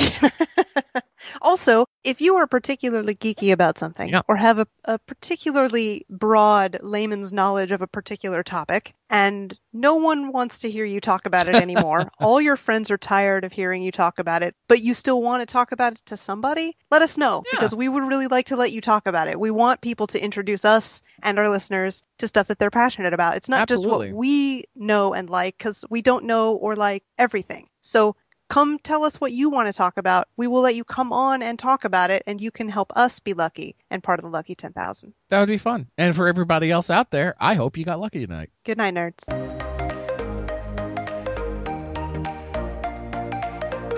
[1.42, 4.22] Also, if you are particularly geeky about something Yeah.
[4.28, 10.32] or have a, a particularly broad layman's knowledge of a particular topic and no one
[10.32, 13.82] wants to hear you talk about it anymore, all your friends are tired of hearing
[13.82, 17.02] you talk about it, but you still want to talk about it to somebody, let
[17.02, 17.58] us know Yeah.
[17.60, 19.38] because we would really like to let you talk about it.
[19.40, 23.36] We want people to introduce us and our listeners to stuff that they're passionate about.
[23.36, 24.06] It's not Absolutely.
[24.08, 27.68] just what we know and like because we don't know or like everything.
[27.82, 28.16] So
[28.48, 30.26] come tell us what you want to talk about.
[30.36, 33.20] We will let you come on and talk about it, and you can help us
[33.20, 35.14] be lucky and part of the lucky 10,000.
[35.28, 35.88] That would be fun.
[35.96, 38.50] And for everybody else out there, I hope you got lucky tonight.
[38.64, 39.24] Good night, nerds.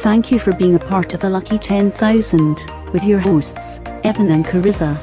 [0.01, 2.57] Thank you for being a part of the Lucky 10,000
[2.95, 4.97] with your hosts, Evan and Carissa.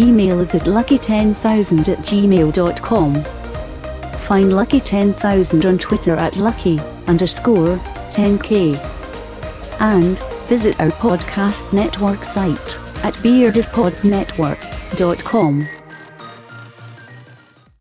[0.00, 3.39] Email us at lucky10000 at gmail.com.
[4.20, 7.78] Find Lucky 10,000 on Twitter at lucky underscore
[8.10, 8.78] 10k.
[9.80, 15.79] And visit our podcast network site at beardedpodsnetwork.com.